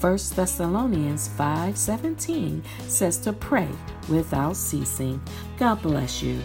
1 0.00 0.34
Thessalonians 0.34 1.28
5:17 1.28 2.62
says 2.88 3.18
to 3.18 3.34
pray 3.34 3.68
without 4.08 4.56
ceasing. 4.56 5.20
God 5.58 5.82
bless 5.82 6.22
you. 6.22 6.40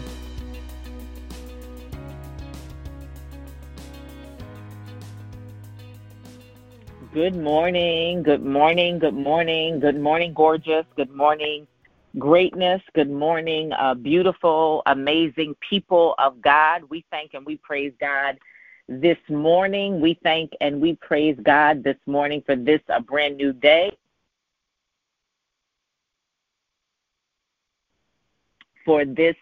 Good 7.14 7.34
morning, 7.34 8.22
good 8.22 8.44
morning, 8.44 8.98
good 8.98 9.14
morning, 9.14 9.80
good 9.80 9.98
morning, 9.98 10.34
gorgeous, 10.34 10.84
good 10.94 11.10
morning, 11.10 11.66
greatness, 12.18 12.82
good 12.92 13.08
morning, 13.10 13.72
uh, 13.72 13.94
beautiful, 13.94 14.82
amazing 14.84 15.56
people 15.66 16.14
of 16.18 16.42
God. 16.42 16.82
We 16.90 17.06
thank 17.10 17.32
and 17.32 17.46
we 17.46 17.56
praise 17.56 17.94
God 17.98 18.36
this 18.88 19.18
morning. 19.28 20.00
We 20.00 20.18
thank 20.22 20.52
and 20.60 20.80
we 20.80 20.94
praise 20.96 21.36
God 21.42 21.82
this 21.82 21.96
morning 22.06 22.42
for 22.44 22.56
this 22.56 22.80
a 22.88 23.00
brand 23.00 23.36
new 23.36 23.52
day. 23.52 23.96
For 28.84 29.04
this 29.04 29.36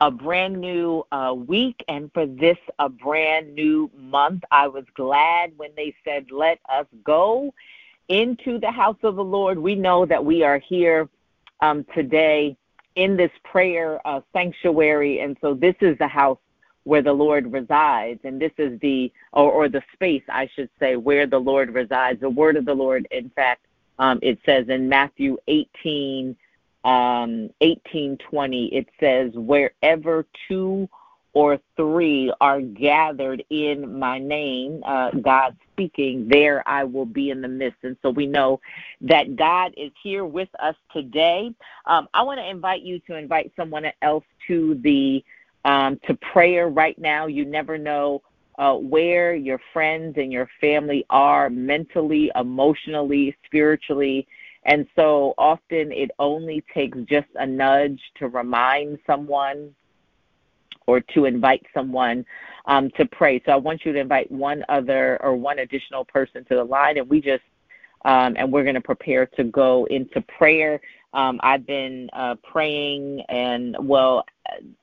a 0.00 0.10
brand 0.10 0.58
new 0.58 1.04
uh, 1.12 1.34
week 1.36 1.84
and 1.88 2.10
for 2.12 2.26
this 2.26 2.56
a 2.78 2.88
brand 2.88 3.54
new 3.54 3.90
month. 3.96 4.42
I 4.50 4.66
was 4.66 4.84
glad 4.94 5.52
when 5.56 5.70
they 5.76 5.94
said, 6.04 6.26
Let 6.32 6.58
us 6.72 6.86
go 7.04 7.52
into 8.08 8.58
the 8.58 8.70
house 8.70 8.96
of 9.02 9.16
the 9.16 9.24
Lord. 9.24 9.58
We 9.58 9.74
know 9.74 10.06
that 10.06 10.24
we 10.24 10.42
are 10.42 10.58
here 10.58 11.08
um, 11.60 11.84
today 11.94 12.56
in 12.96 13.16
this 13.16 13.30
prayer 13.44 14.00
uh, 14.06 14.20
sanctuary, 14.32 15.20
and 15.20 15.36
so 15.40 15.54
this 15.54 15.76
is 15.80 15.96
the 15.98 16.08
house 16.08 16.38
where 16.84 17.02
the 17.02 17.12
Lord 17.12 17.52
resides. 17.52 18.20
And 18.24 18.40
this 18.40 18.52
is 18.58 18.78
the, 18.80 19.12
or, 19.32 19.50
or 19.50 19.68
the 19.68 19.82
space, 19.92 20.22
I 20.28 20.48
should 20.54 20.70
say, 20.78 20.96
where 20.96 21.26
the 21.26 21.38
Lord 21.38 21.74
resides. 21.74 22.20
The 22.20 22.30
word 22.30 22.56
of 22.56 22.64
the 22.64 22.74
Lord, 22.74 23.06
in 23.10 23.30
fact, 23.30 23.66
um, 23.98 24.18
it 24.22 24.38
says 24.46 24.68
in 24.68 24.88
Matthew 24.88 25.36
18, 25.46 26.36
um, 26.84 27.50
18, 27.60 28.16
20, 28.16 28.66
it 28.68 28.88
says, 28.98 29.32
wherever 29.34 30.26
two 30.48 30.88
or 31.32 31.60
three 31.76 32.32
are 32.40 32.60
gathered 32.60 33.44
in 33.50 33.98
my 33.98 34.18
name, 34.18 34.82
uh, 34.84 35.10
God 35.10 35.56
speaking, 35.72 36.26
there 36.28 36.66
I 36.68 36.84
will 36.84 37.06
be 37.06 37.30
in 37.30 37.40
the 37.40 37.48
midst. 37.48 37.84
And 37.84 37.96
so 38.02 38.10
we 38.10 38.26
know 38.26 38.60
that 39.02 39.36
God 39.36 39.72
is 39.76 39.92
here 40.02 40.24
with 40.24 40.48
us 40.60 40.74
today. 40.92 41.54
Um, 41.86 42.08
I 42.14 42.22
want 42.22 42.40
to 42.40 42.48
invite 42.48 42.82
you 42.82 42.98
to 43.00 43.16
invite 43.16 43.52
someone 43.56 43.84
else 44.02 44.24
to 44.48 44.80
the 44.82 45.24
um, 45.64 45.98
to 46.06 46.14
prayer 46.32 46.68
right 46.68 46.98
now. 46.98 47.26
You 47.26 47.44
never 47.44 47.78
know 47.78 48.22
uh, 48.58 48.74
where 48.74 49.34
your 49.34 49.60
friends 49.72 50.16
and 50.18 50.32
your 50.32 50.48
family 50.60 51.04
are 51.10 51.48
mentally, 51.50 52.30
emotionally, 52.34 53.36
spiritually. 53.46 54.26
And 54.64 54.86
so 54.94 55.34
often 55.38 55.90
it 55.92 56.10
only 56.18 56.62
takes 56.74 56.98
just 57.08 57.28
a 57.36 57.46
nudge 57.46 58.00
to 58.16 58.28
remind 58.28 58.98
someone 59.06 59.74
or 60.86 61.00
to 61.00 61.24
invite 61.24 61.64
someone 61.72 62.26
um, 62.66 62.90
to 62.98 63.06
pray. 63.06 63.42
So 63.46 63.52
I 63.52 63.56
want 63.56 63.84
you 63.84 63.92
to 63.92 63.98
invite 63.98 64.30
one 64.30 64.64
other 64.68 65.22
or 65.22 65.34
one 65.36 65.60
additional 65.60 66.04
person 66.04 66.44
to 66.46 66.56
the 66.56 66.64
line, 66.64 66.98
and 66.98 67.08
we 67.08 67.20
just 67.20 67.42
um, 68.04 68.34
and 68.38 68.50
we're 68.50 68.62
going 68.62 68.74
to 68.74 68.80
prepare 68.80 69.26
to 69.26 69.44
go 69.44 69.86
into 69.90 70.20
prayer. 70.22 70.80
Um, 71.12 71.40
I've 71.42 71.66
been 71.66 72.08
uh, 72.12 72.36
praying 72.42 73.22
and, 73.28 73.76
well, 73.80 74.24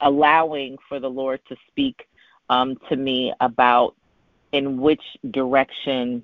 allowing 0.02 0.78
for 0.88 1.00
the 1.00 1.10
Lord 1.10 1.40
to 1.50 1.56
speak 1.68 2.08
um, 2.50 2.78
to 2.90 2.96
me 2.96 3.34
about 3.40 3.96
in 4.52 4.80
which 4.80 5.02
direction 5.32 6.24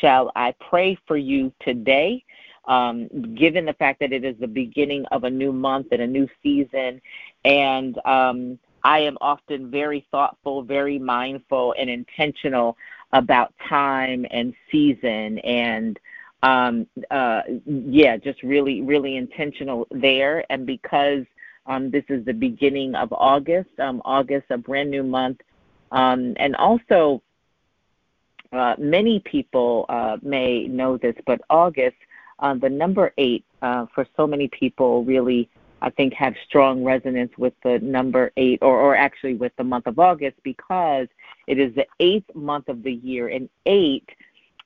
shall 0.00 0.32
I 0.34 0.54
pray 0.68 0.98
for 1.06 1.16
you 1.16 1.52
today. 1.60 2.24
Um, 2.66 3.08
given 3.34 3.64
the 3.64 3.72
fact 3.72 4.00
that 4.00 4.12
it 4.12 4.24
is 4.24 4.36
the 4.38 4.46
beginning 4.46 5.06
of 5.06 5.24
a 5.24 5.30
new 5.30 5.52
month 5.52 5.86
and 5.90 6.02
a 6.02 6.06
new 6.06 6.28
season, 6.42 7.00
and 7.44 7.98
um, 8.04 8.58
I 8.84 9.00
am 9.00 9.16
often 9.22 9.70
very 9.70 10.06
thoughtful, 10.10 10.62
very 10.62 10.98
mindful, 10.98 11.74
and 11.78 11.88
intentional 11.88 12.76
about 13.12 13.54
time 13.68 14.26
and 14.30 14.54
season 14.70 15.38
and 15.38 15.98
um, 16.42 16.86
uh, 17.10 17.42
yeah, 17.66 18.16
just 18.16 18.42
really, 18.42 18.82
really 18.82 19.16
intentional 19.16 19.86
there. 19.90 20.44
And 20.50 20.66
because 20.66 21.24
um, 21.68 21.90
this 21.90 22.04
is 22.08 22.24
the 22.24 22.32
beginning 22.32 22.94
of 22.94 23.12
August, 23.12 23.68
um, 23.78 24.00
August, 24.04 24.46
a 24.50 24.58
brand 24.58 24.90
new 24.90 25.02
month, 25.02 25.40
um, 25.92 26.34
and 26.38 26.56
also 26.56 27.22
uh, 28.52 28.74
many 28.78 29.20
people 29.20 29.84
uh, 29.90 30.16
may 30.22 30.66
know 30.66 30.96
this, 30.96 31.14
but 31.26 31.40
August, 31.50 31.96
uh, 32.38 32.54
the 32.54 32.70
number 32.70 33.12
eight 33.18 33.44
uh, 33.60 33.84
for 33.94 34.06
so 34.16 34.26
many 34.26 34.48
people 34.48 35.04
really, 35.04 35.48
I 35.82 35.90
think, 35.90 36.14
have 36.14 36.34
strong 36.46 36.82
resonance 36.82 37.32
with 37.36 37.52
the 37.62 37.78
number 37.80 38.32
eight, 38.38 38.60
or, 38.62 38.78
or 38.78 38.96
actually 38.96 39.34
with 39.34 39.52
the 39.56 39.64
month 39.64 39.86
of 39.86 39.98
August, 39.98 40.36
because 40.42 41.08
it 41.46 41.58
is 41.58 41.74
the 41.74 41.86
eighth 42.00 42.34
month 42.34 42.68
of 42.68 42.82
the 42.82 42.92
year, 42.92 43.28
and 43.28 43.50
eight 43.66 44.08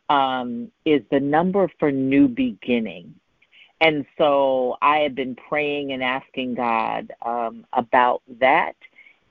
um, 0.08 0.70
is 0.84 1.02
the 1.10 1.20
number 1.20 1.68
for 1.80 1.90
new 1.90 2.28
beginning. 2.28 3.14
And 3.82 4.06
so 4.16 4.76
I 4.80 4.98
have 4.98 5.16
been 5.16 5.34
praying 5.34 5.92
and 5.92 6.04
asking 6.04 6.54
God 6.54 7.12
um, 7.26 7.66
about 7.72 8.22
that. 8.38 8.76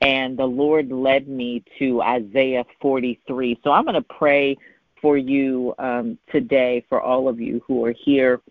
And 0.01 0.37
the 0.37 0.45
Lord 0.45 0.91
led 0.91 1.29
me 1.29 1.63
to 1.79 2.01
Isaiah 2.01 2.65
43. 2.81 3.61
So 3.63 3.71
I'm 3.71 3.85
going 3.85 3.95
to 3.95 4.01
pray 4.01 4.57
for 5.01 5.17
you 5.17 5.73
um, 5.79 6.17
today, 6.33 6.85
for 6.89 7.01
all 7.01 7.29
of 7.29 7.39
you 7.39 7.63
who 7.65 7.85
are 7.85 7.93
here 7.93 8.41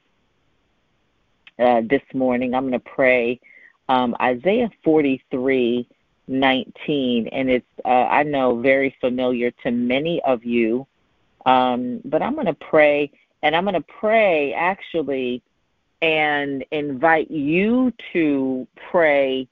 uh, 1.58 1.82
this 1.82 2.02
morning. 2.14 2.54
I'm 2.54 2.62
going 2.62 2.80
to 2.80 2.90
pray 2.90 3.38
um, 3.90 4.16
Isaiah 4.22 4.70
43 4.82 5.86
19. 6.28 7.28
And 7.28 7.50
it's, 7.50 7.66
uh, 7.84 7.88
I 7.88 8.22
know, 8.22 8.58
very 8.58 8.96
familiar 9.02 9.50
to 9.64 9.70
many 9.70 10.22
of 10.22 10.44
you. 10.44 10.86
Um, 11.44 12.00
but 12.06 12.22
I'm 12.22 12.34
going 12.34 12.46
to 12.46 12.54
pray, 12.54 13.10
and 13.42 13.54
I'm 13.54 13.64
going 13.64 13.74
to 13.74 13.84
pray 14.00 14.54
actually 14.54 15.42
and 16.02 16.64
invite 16.70 17.30
you 17.30 17.92
to 18.12 18.66
pray 18.90 19.46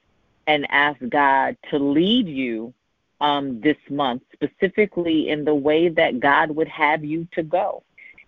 and 0.47 0.66
ask 0.70 0.98
God 1.09 1.56
to 1.70 1.78
lead 1.78 2.26
you 2.26 2.73
um, 3.20 3.61
this 3.61 3.76
month, 3.90 4.23
specifically 4.32 5.28
in 5.28 5.44
the 5.44 5.55
way 5.55 5.88
that 5.88 6.20
God 6.20 6.50
would 6.50 6.69
have 6.69 7.05
you 7.05 7.28
to 7.32 7.43
go. 7.43 7.82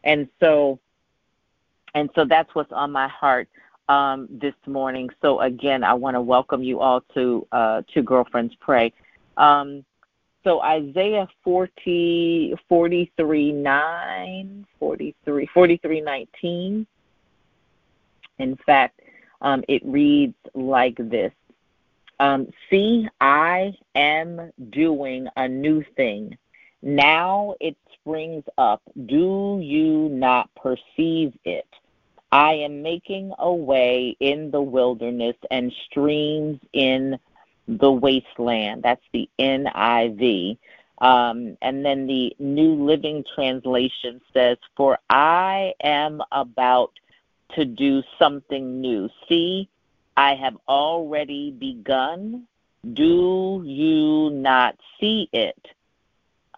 And 0.04 0.28
so, 0.38 0.78
and 1.94 2.10
so 2.14 2.24
that's 2.24 2.54
what's 2.54 2.72
on 2.72 2.92
my 2.92 3.08
heart 3.08 3.48
um, 3.88 4.28
this 4.30 4.54
morning. 4.66 5.10
So 5.22 5.40
again, 5.40 5.82
I 5.82 5.94
want 5.94 6.14
to 6.14 6.20
welcome 6.20 6.62
you 6.62 6.80
all 6.80 7.00
to 7.14 7.46
uh, 7.52 7.82
to 7.94 8.02
Girlfriends 8.02 8.54
Pray. 8.60 8.92
Um, 9.36 9.84
so 10.44 10.60
Isaiah 10.62 11.28
40, 11.44 12.54
43, 12.68 13.52
9, 13.52 14.66
43, 14.78 15.46
43, 15.52 16.00
19. 16.00 16.86
In 18.40 18.56
fact, 18.66 19.00
um, 19.40 19.64
it 19.68 19.82
reads 19.84 20.36
like 20.54 20.96
this. 20.96 21.32
Um, 22.18 22.48
See, 22.68 23.08
I 23.20 23.72
am 23.94 24.52
doing 24.70 25.26
a 25.36 25.48
new 25.48 25.82
thing. 25.96 26.36
Now 26.82 27.54
it 27.60 27.76
springs 27.94 28.44
up. 28.58 28.82
Do 29.06 29.58
you 29.62 30.08
not 30.10 30.50
perceive 30.54 31.32
it? 31.44 31.66
I 32.32 32.52
am 32.54 32.82
making 32.82 33.32
a 33.38 33.52
way 33.52 34.16
in 34.20 34.50
the 34.50 34.62
wilderness 34.62 35.36
and 35.50 35.72
streams 35.86 36.60
in 36.72 37.18
the 37.66 37.90
wasteland. 37.90 38.82
That's 38.82 39.04
the 39.12 39.28
NIV. 39.38 40.58
Um, 40.98 41.56
and 41.62 41.84
then 41.84 42.06
the 42.06 42.36
New 42.38 42.74
Living 42.84 43.24
Translation 43.34 44.20
says, 44.32 44.58
For 44.76 44.98
I 45.08 45.72
am 45.82 46.22
about 46.30 46.92
to 47.54 47.64
do 47.64 48.02
something 48.18 48.80
new. 48.80 49.08
See, 49.28 49.68
I 50.16 50.34
have 50.34 50.56
already 50.68 51.50
begun. 51.50 52.46
Do 52.92 53.62
you 53.64 54.30
not 54.30 54.76
see 54.98 55.28
it? 55.32 55.68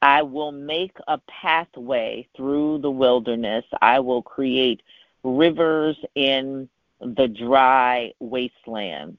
I 0.01 0.23
will 0.23 0.53
make 0.53 0.97
a 1.07 1.19
pathway 1.19 2.27
through 2.37 2.79
the 2.79 2.91
wilderness. 2.91 3.65
I 3.81 4.01
will 4.01 4.23
create 4.23 4.83
rivers 5.23 5.97
in 6.15 6.69
the 7.01 7.29
dry 7.29 8.13
wasteland. 8.19 9.19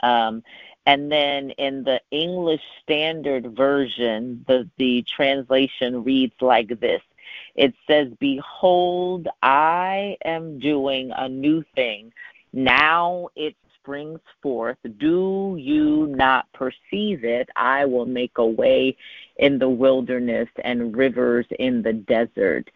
Um, 0.00 0.42
and 0.86 1.10
then 1.10 1.50
in 1.50 1.82
the 1.82 2.00
English 2.10 2.60
Standard 2.82 3.56
Version, 3.56 4.44
the, 4.46 4.68
the 4.76 5.02
translation 5.02 6.04
reads 6.04 6.34
like 6.40 6.78
this 6.80 7.02
It 7.54 7.74
says, 7.86 8.08
Behold, 8.20 9.28
I 9.42 10.16
am 10.24 10.58
doing 10.58 11.10
a 11.16 11.28
new 11.28 11.64
thing. 11.74 12.12
Now 12.52 13.28
it 13.36 13.56
springs 13.84 14.20
forth. 14.42 14.78
Do 14.98 15.56
you 15.58 16.06
not 16.16 16.50
perceive 16.52 17.24
it? 17.24 17.48
I 17.54 17.84
will 17.84 18.06
make 18.06 18.32
a 18.36 18.46
way 18.46 18.96
in 19.36 19.58
the 19.58 19.68
wilderness 19.68 20.48
and 20.64 20.96
rivers 20.96 21.46
in 21.58 21.82
the 21.82 21.92
desert. 21.92 22.70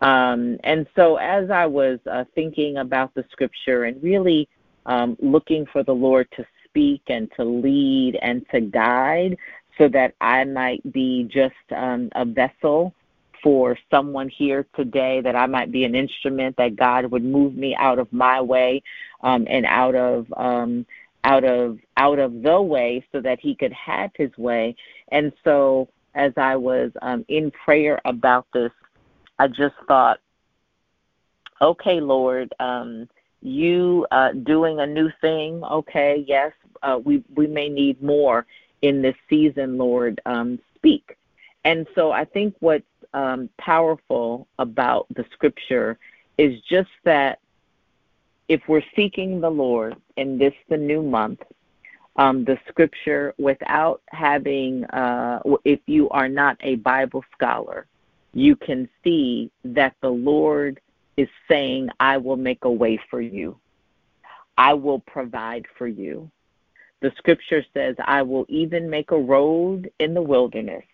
Um, 0.00 0.58
and 0.64 0.86
so, 0.94 1.16
as 1.16 1.50
I 1.50 1.66
was 1.66 1.98
uh, 2.10 2.24
thinking 2.34 2.78
about 2.78 3.14
the 3.14 3.24
scripture 3.32 3.84
and 3.84 4.02
really 4.02 4.48
um, 4.86 5.16
looking 5.20 5.66
for 5.72 5.82
the 5.82 5.94
Lord 5.94 6.28
to 6.36 6.46
speak 6.64 7.02
and 7.08 7.30
to 7.36 7.44
lead 7.44 8.18
and 8.22 8.46
to 8.50 8.60
guide, 8.60 9.36
so 9.78 9.88
that 9.88 10.14
I 10.20 10.44
might 10.44 10.90
be 10.92 11.24
just 11.24 11.54
um, 11.74 12.08
a 12.14 12.24
vessel 12.24 12.94
for 13.42 13.78
someone 13.90 14.28
here 14.28 14.66
today, 14.74 15.20
that 15.20 15.36
I 15.36 15.46
might 15.46 15.72
be 15.72 15.84
an 15.84 15.94
instrument, 15.94 16.56
that 16.56 16.76
God 16.76 17.06
would 17.06 17.24
move 17.24 17.54
me 17.54 17.74
out 17.76 17.98
of 17.98 18.12
my 18.12 18.40
way 18.40 18.82
um, 19.22 19.46
and 19.48 19.66
out 19.66 19.94
of 19.94 20.32
um, 20.36 20.86
out 21.24 21.44
of 21.44 21.78
out 21.96 22.18
of 22.18 22.42
the 22.42 22.60
way, 22.60 23.04
so 23.12 23.20
that 23.20 23.40
He 23.40 23.54
could 23.54 23.72
have 23.72 24.10
His 24.14 24.36
way. 24.36 24.76
And 25.12 25.32
so, 25.44 25.88
as 26.14 26.32
I 26.36 26.56
was 26.56 26.92
um, 27.02 27.24
in 27.28 27.50
prayer 27.50 28.00
about 28.04 28.46
this, 28.52 28.72
I 29.38 29.48
just 29.48 29.74
thought, 29.88 30.20
okay, 31.60 32.00
Lord, 32.00 32.52
um, 32.60 33.08
you 33.42 34.06
uh, 34.10 34.32
doing 34.32 34.80
a 34.80 34.86
new 34.86 35.10
thing. 35.20 35.62
Okay, 35.64 36.24
yes, 36.26 36.52
uh, 36.82 36.98
we 37.02 37.22
we 37.34 37.46
may 37.46 37.68
need 37.68 38.02
more 38.02 38.46
in 38.82 39.02
this 39.02 39.16
season, 39.28 39.78
Lord. 39.78 40.20
Um, 40.26 40.58
speak. 40.76 41.16
And 41.64 41.86
so 41.96 42.12
I 42.12 42.24
think 42.24 42.54
what's 42.60 42.84
um, 43.16 43.48
powerful 43.58 44.46
about 44.58 45.06
the 45.16 45.24
scripture 45.32 45.98
is 46.36 46.60
just 46.68 46.90
that 47.04 47.40
if 48.48 48.60
we're 48.68 48.82
seeking 48.94 49.40
the 49.40 49.50
Lord 49.50 49.96
in 50.18 50.38
this 50.38 50.52
the 50.68 50.76
new 50.76 51.02
month, 51.02 51.40
um, 52.16 52.44
the 52.44 52.58
scripture 52.68 53.34
without 53.38 54.02
having, 54.10 54.84
uh, 54.84 55.40
if 55.64 55.80
you 55.86 56.08
are 56.10 56.28
not 56.28 56.58
a 56.60 56.76
Bible 56.76 57.24
scholar, 57.32 57.86
you 58.34 58.54
can 58.54 58.88
see 59.02 59.50
that 59.64 59.96
the 60.02 60.10
Lord 60.10 60.78
is 61.16 61.28
saying, 61.48 61.88
I 61.98 62.18
will 62.18 62.36
make 62.36 62.64
a 62.64 62.70
way 62.70 63.00
for 63.10 63.22
you. 63.22 63.58
I 64.58 64.74
will 64.74 65.00
provide 65.00 65.64
for 65.78 65.86
you. 65.86 66.30
The 67.00 67.12
scripture 67.16 67.64
says, 67.72 67.96
I 68.04 68.22
will 68.22 68.44
even 68.48 68.90
make 68.90 69.10
a 69.10 69.18
road 69.18 69.90
in 69.98 70.12
the 70.12 70.22
wilderness 70.22 70.84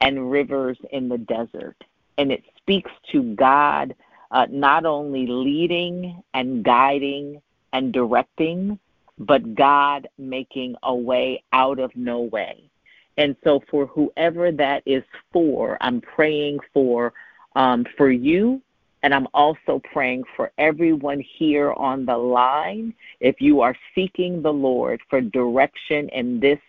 and 0.00 0.30
rivers 0.30 0.78
in 0.92 1.08
the 1.08 1.18
desert. 1.18 1.76
And 2.18 2.32
it 2.32 2.42
speaks 2.56 2.90
to 3.12 3.34
God 3.34 3.94
uh, 4.30 4.46
not 4.50 4.84
only 4.84 5.26
leading 5.26 6.22
and 6.34 6.64
guiding 6.64 7.40
and 7.72 7.92
directing, 7.92 8.78
but 9.18 9.54
God 9.54 10.08
making 10.18 10.76
a 10.82 10.94
way 10.94 11.42
out 11.52 11.78
of 11.78 11.94
no 11.96 12.20
way. 12.20 12.70
And 13.16 13.34
so, 13.42 13.60
for 13.68 13.86
whoever 13.86 14.52
that 14.52 14.82
is 14.86 15.02
for, 15.32 15.76
I'm 15.80 16.00
praying 16.00 16.60
for 16.72 17.12
um, 17.56 17.84
for 17.96 18.10
you, 18.10 18.62
and 19.02 19.12
I'm 19.12 19.26
also 19.34 19.80
praying 19.92 20.22
for 20.36 20.52
everyone 20.58 21.20
here 21.20 21.72
on 21.72 22.06
the 22.06 22.16
line. 22.16 22.94
If 23.18 23.40
you 23.40 23.60
are 23.60 23.74
seeking 23.94 24.40
the 24.40 24.52
Lord 24.52 25.00
for 25.10 25.20
direction 25.20 26.08
in 26.10 26.38
this, 26.38 26.60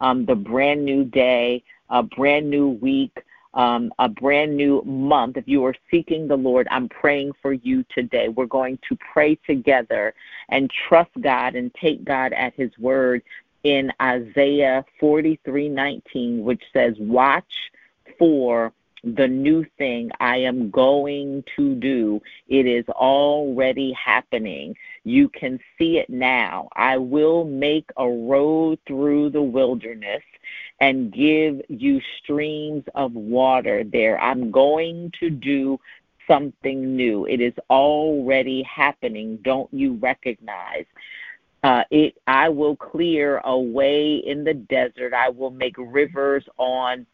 um, 0.00 0.24
the 0.26 0.34
brand 0.34 0.84
new 0.84 1.04
day, 1.04 1.62
a 1.88 2.02
brand 2.02 2.48
new 2.48 2.68
week, 2.68 3.22
um, 3.54 3.92
a 3.98 4.08
brand 4.08 4.56
new 4.56 4.82
month. 4.82 5.36
If 5.36 5.48
you 5.48 5.64
are 5.64 5.74
seeking 5.90 6.28
the 6.28 6.36
Lord, 6.36 6.68
I'm 6.70 6.88
praying 6.88 7.32
for 7.42 7.52
you 7.52 7.84
today. 7.94 8.28
We're 8.28 8.46
going 8.46 8.78
to 8.88 8.96
pray 9.12 9.36
together 9.46 10.14
and 10.48 10.70
trust 10.88 11.10
God 11.20 11.54
and 11.54 11.74
take 11.74 12.04
God 12.04 12.32
at 12.32 12.54
His 12.54 12.70
word 12.78 13.22
in 13.64 13.92
Isaiah 14.00 14.84
43:19, 15.00 16.42
which 16.42 16.62
says, 16.72 16.94
"Watch 16.98 17.52
for 18.18 18.72
the 19.04 19.26
new 19.26 19.64
thing 19.78 20.10
I 20.20 20.36
am 20.38 20.70
going 20.70 21.44
to 21.56 21.74
do. 21.74 22.20
It 22.48 22.66
is 22.66 22.86
already 22.88 23.92
happening. 23.92 24.76
You 25.04 25.28
can 25.28 25.58
see 25.78 25.98
it 25.98 26.10
now. 26.10 26.68
I 26.76 26.98
will 26.98 27.44
make 27.44 27.90
a 27.96 28.06
road 28.06 28.78
through 28.86 29.30
the 29.30 29.42
wilderness 29.42 30.22
and 30.80 31.12
give 31.12 31.60
you 31.68 32.00
streams 32.22 32.84
of 32.94 33.12
water 33.12 33.84
there. 33.84 34.20
I'm 34.20 34.50
going 34.50 35.12
to 35.20 35.30
do 35.30 35.78
something 36.26 36.96
new. 36.96 37.26
It 37.26 37.40
is 37.40 37.54
already 37.68 38.62
happening. 38.62 39.38
Don't 39.42 39.72
you 39.72 39.94
recognize? 39.94 40.84
Uh, 41.62 41.84
it, 41.90 42.16
I 42.26 42.48
will 42.48 42.76
clear 42.76 43.38
a 43.44 43.58
way 43.58 44.16
in 44.16 44.44
the 44.44 44.54
desert. 44.54 45.12
I 45.12 45.28
will 45.28 45.50
make 45.50 45.74
rivers 45.76 46.44
on 46.56 47.06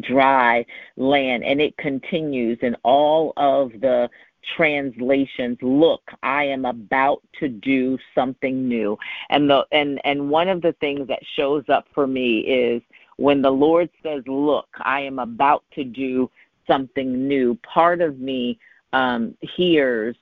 dry 0.00 0.64
land. 0.96 1.44
And 1.44 1.60
it 1.60 1.76
continues 1.76 2.58
in 2.62 2.76
all 2.84 3.32
of 3.36 3.72
the 3.80 4.08
translations 4.56 5.58
look 5.60 6.02
i 6.22 6.44
am 6.44 6.64
about 6.64 7.22
to 7.38 7.48
do 7.48 7.98
something 8.14 8.68
new 8.68 8.96
and 9.30 9.48
the 9.50 9.64
and 9.72 10.00
and 10.04 10.30
one 10.30 10.48
of 10.48 10.62
the 10.62 10.72
things 10.80 11.06
that 11.08 11.18
shows 11.36 11.64
up 11.68 11.86
for 11.94 12.06
me 12.06 12.38
is 12.40 12.82
when 13.16 13.42
the 13.42 13.50
lord 13.50 13.90
says 14.02 14.22
look 14.26 14.68
i 14.80 15.00
am 15.00 15.18
about 15.18 15.64
to 15.72 15.84
do 15.84 16.30
something 16.66 17.26
new 17.26 17.56
part 17.56 18.00
of 18.00 18.20
me 18.20 18.58
um 18.92 19.36
hears 19.40 20.16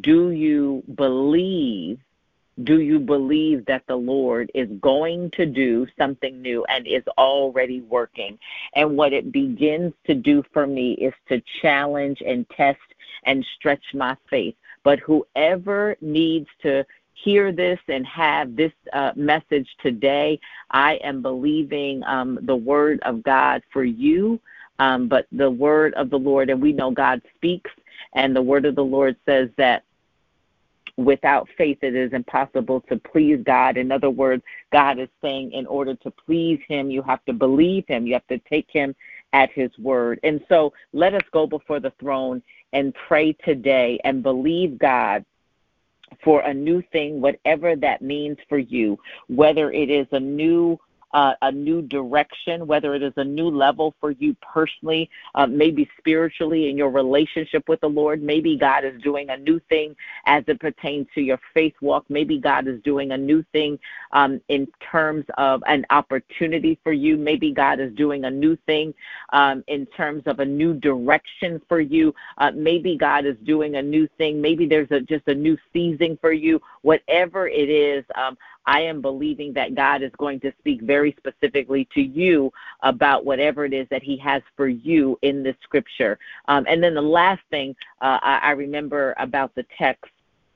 do 0.00 0.30
you 0.30 0.82
believe 0.94 1.98
do 2.64 2.80
you 2.80 2.98
believe 2.98 3.64
that 3.66 3.84
the 3.86 3.96
Lord 3.96 4.50
is 4.54 4.68
going 4.80 5.30
to 5.32 5.46
do 5.46 5.86
something 5.98 6.40
new 6.40 6.64
and 6.64 6.86
is 6.86 7.04
already 7.18 7.80
working? 7.82 8.38
And 8.74 8.96
what 8.96 9.12
it 9.12 9.32
begins 9.32 9.92
to 10.06 10.14
do 10.14 10.42
for 10.52 10.66
me 10.66 10.92
is 10.94 11.14
to 11.28 11.42
challenge 11.60 12.22
and 12.26 12.48
test 12.50 12.78
and 13.24 13.46
stretch 13.56 13.84
my 13.94 14.16
faith. 14.28 14.54
But 14.82 14.98
whoever 15.00 15.96
needs 16.00 16.48
to 16.62 16.84
hear 17.12 17.52
this 17.52 17.78
and 17.88 18.06
have 18.06 18.56
this 18.56 18.72
uh, 18.92 19.12
message 19.14 19.68
today, 19.82 20.40
I 20.70 20.94
am 20.96 21.22
believing 21.22 22.02
um, 22.04 22.38
the 22.42 22.56
word 22.56 23.00
of 23.02 23.22
God 23.22 23.62
for 23.72 23.84
you. 23.84 24.40
Um, 24.78 25.08
but 25.08 25.26
the 25.30 25.50
word 25.50 25.92
of 25.94 26.08
the 26.08 26.18
Lord, 26.18 26.48
and 26.48 26.62
we 26.62 26.72
know 26.72 26.90
God 26.90 27.20
speaks, 27.34 27.70
and 28.14 28.34
the 28.34 28.40
word 28.40 28.64
of 28.64 28.74
the 28.74 28.84
Lord 28.84 29.14
says 29.26 29.50
that 29.58 29.84
without 31.04 31.48
faith 31.56 31.78
it 31.82 31.94
is 31.94 32.12
impossible 32.12 32.80
to 32.82 32.96
please 32.96 33.40
God. 33.44 33.76
In 33.76 33.90
other 33.90 34.10
words, 34.10 34.42
God 34.72 34.98
is 34.98 35.08
saying 35.22 35.52
in 35.52 35.66
order 35.66 35.94
to 35.96 36.10
please 36.10 36.60
him, 36.68 36.90
you 36.90 37.02
have 37.02 37.24
to 37.24 37.32
believe 37.32 37.84
him. 37.86 38.06
You 38.06 38.14
have 38.14 38.26
to 38.28 38.38
take 38.40 38.68
him 38.70 38.94
at 39.32 39.50
his 39.52 39.70
word. 39.78 40.20
And 40.22 40.40
so 40.48 40.72
let 40.92 41.14
us 41.14 41.22
go 41.32 41.46
before 41.46 41.80
the 41.80 41.92
throne 42.00 42.42
and 42.72 42.94
pray 43.08 43.32
today 43.44 43.98
and 44.04 44.22
believe 44.22 44.78
God 44.78 45.24
for 46.24 46.40
a 46.42 46.52
new 46.52 46.82
thing, 46.92 47.20
whatever 47.20 47.76
that 47.76 48.02
means 48.02 48.36
for 48.48 48.58
you, 48.58 48.98
whether 49.28 49.70
it 49.70 49.90
is 49.90 50.06
a 50.12 50.20
new 50.20 50.78
uh, 51.12 51.32
a 51.42 51.52
new 51.52 51.82
direction, 51.82 52.66
whether 52.66 52.94
it 52.94 53.02
is 53.02 53.12
a 53.16 53.24
new 53.24 53.48
level 53.48 53.94
for 54.00 54.12
you 54.12 54.34
personally, 54.40 55.10
uh, 55.34 55.46
maybe 55.46 55.88
spiritually 55.98 56.70
in 56.70 56.76
your 56.76 56.90
relationship 56.90 57.68
with 57.68 57.80
the 57.80 57.88
Lord. 57.88 58.22
Maybe 58.22 58.56
God 58.56 58.84
is 58.84 59.00
doing 59.02 59.30
a 59.30 59.36
new 59.36 59.60
thing 59.68 59.96
as 60.26 60.44
it 60.46 60.60
pertains 60.60 61.06
to 61.14 61.20
your 61.20 61.40
faith 61.52 61.74
walk. 61.80 62.04
Maybe 62.08 62.38
God 62.38 62.68
is 62.68 62.80
doing 62.82 63.12
a 63.12 63.18
new 63.18 63.44
thing 63.52 63.78
um, 64.12 64.40
in 64.48 64.68
terms 64.90 65.24
of 65.38 65.62
an 65.66 65.84
opportunity 65.90 66.78
for 66.82 66.92
you. 66.92 67.16
Maybe 67.16 67.52
God 67.52 67.80
is 67.80 67.92
doing 67.94 68.24
a 68.24 68.30
new 68.30 68.56
thing 68.66 68.94
um, 69.32 69.64
in 69.66 69.86
terms 69.86 70.22
of 70.26 70.40
a 70.40 70.44
new 70.44 70.74
direction 70.74 71.60
for 71.68 71.80
you. 71.80 72.14
Uh, 72.38 72.50
maybe 72.54 72.96
God 72.96 73.26
is 73.26 73.36
doing 73.44 73.76
a 73.76 73.82
new 73.82 74.08
thing. 74.18 74.40
Maybe 74.40 74.66
there's 74.66 74.90
a, 74.90 75.00
just 75.00 75.26
a 75.28 75.34
new 75.34 75.56
season 75.72 76.18
for 76.20 76.32
you. 76.32 76.60
Whatever 76.82 77.48
it 77.48 77.68
is, 77.68 78.04
um, 78.14 78.36
I 78.66 78.80
am 78.80 79.00
believing 79.00 79.52
that 79.54 79.74
God 79.74 80.02
is 80.02 80.12
going 80.18 80.40
to 80.40 80.52
speak 80.58 80.82
very 80.82 81.14
specifically 81.18 81.88
to 81.94 82.00
you 82.00 82.52
about 82.82 83.24
whatever 83.24 83.64
it 83.64 83.72
is 83.72 83.86
that 83.90 84.02
He 84.02 84.16
has 84.18 84.42
for 84.56 84.68
you 84.68 85.18
in 85.22 85.42
this 85.42 85.56
scripture. 85.62 86.18
Um, 86.48 86.66
and 86.68 86.82
then 86.82 86.94
the 86.94 87.00
last 87.00 87.42
thing 87.50 87.74
uh, 88.00 88.18
I, 88.22 88.38
I, 88.42 88.50
remember 88.52 89.14
about 89.18 89.54
the 89.54 89.64
text, 89.78 90.10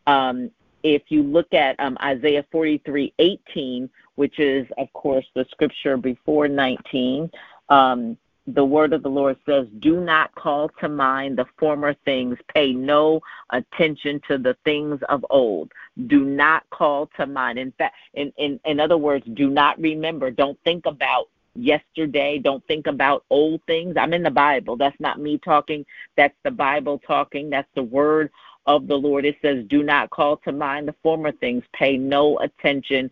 um, 0.06 0.50
if 0.82 1.02
you 1.08 1.22
look 1.22 1.52
at 1.54 1.78
um, 1.80 1.96
Isaiah 2.02 2.44
43 2.52 3.12
18, 3.18 3.90
which 4.16 4.38
is, 4.38 4.66
of 4.78 4.92
course, 4.92 5.26
the 5.34 5.46
scripture 5.50 5.96
before 5.96 6.46
19, 6.46 7.30
um, 7.70 8.16
the 8.46 8.64
word 8.64 8.92
of 8.92 9.02
the 9.02 9.08
Lord 9.08 9.36
says, 9.46 9.66
Do 9.78 10.00
not 10.00 10.34
call 10.34 10.70
to 10.80 10.88
mind 10.88 11.38
the 11.38 11.46
former 11.58 11.94
things, 12.04 12.36
pay 12.54 12.72
no 12.72 13.20
attention 13.50 14.20
to 14.28 14.38
the 14.38 14.56
things 14.64 15.00
of 15.08 15.24
old. 15.30 15.72
Do 16.06 16.24
not 16.24 16.68
call 16.70 17.08
to 17.16 17.26
mind. 17.26 17.58
In 17.58 17.72
fact, 17.72 17.94
in, 18.14 18.32
in, 18.36 18.60
in 18.64 18.80
other 18.80 18.98
words, 18.98 19.24
do 19.34 19.48
not 19.48 19.80
remember. 19.80 20.30
Don't 20.30 20.58
think 20.64 20.84
about 20.86 21.28
yesterday. 21.54 22.38
Don't 22.38 22.66
think 22.66 22.86
about 22.86 23.24
old 23.30 23.62
things. 23.66 23.96
I'm 23.96 24.12
in 24.12 24.22
the 24.22 24.30
Bible. 24.30 24.76
That's 24.76 24.98
not 25.00 25.20
me 25.20 25.38
talking. 25.38 25.86
That's 26.16 26.36
the 26.42 26.50
Bible 26.50 27.00
talking. 27.06 27.48
That's 27.48 27.68
the 27.74 27.82
word 27.82 28.30
of 28.66 28.88
the 28.88 28.96
Lord. 28.96 29.24
It 29.24 29.36
says, 29.40 29.64
Do 29.68 29.82
not 29.82 30.10
call 30.10 30.36
to 30.38 30.52
mind 30.52 30.88
the 30.88 30.94
former 31.02 31.32
things, 31.32 31.64
pay 31.72 31.96
no 31.96 32.38
attention 32.40 33.10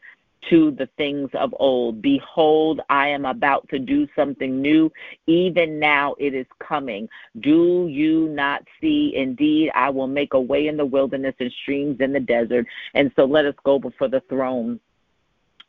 to 0.51 0.71
the 0.73 0.89
things 0.97 1.31
of 1.35 1.55
old. 1.59 2.03
Behold, 2.03 2.81
I 2.89 3.09
am 3.09 3.25
about 3.25 3.69
to 3.69 3.79
do 3.79 4.07
something 4.17 4.61
new. 4.61 4.91
Even 5.27 5.79
now 5.79 6.15
it 6.19 6.35
is 6.35 6.47
coming. 6.67 7.09
Do 7.41 7.87
you 7.89 8.29
not 8.29 8.63
see? 8.81 9.15
Indeed, 9.17 9.71
I 9.75 9.91
will 9.91 10.07
make 10.07 10.35
a 10.35 10.41
way 10.41 10.67
in 10.67 10.77
the 10.77 10.87
wilderness 10.87 11.35
and 11.39 11.53
streams 11.63 12.01
in 12.01 12.13
the 12.13 12.21
desert. 12.21 12.67
And 12.95 13.11
so 13.17 13.25
let 13.25 13.47
us 13.47 13.55
go 13.65 13.79
before 13.79 14.09
the 14.09 14.23
throne 14.29 14.81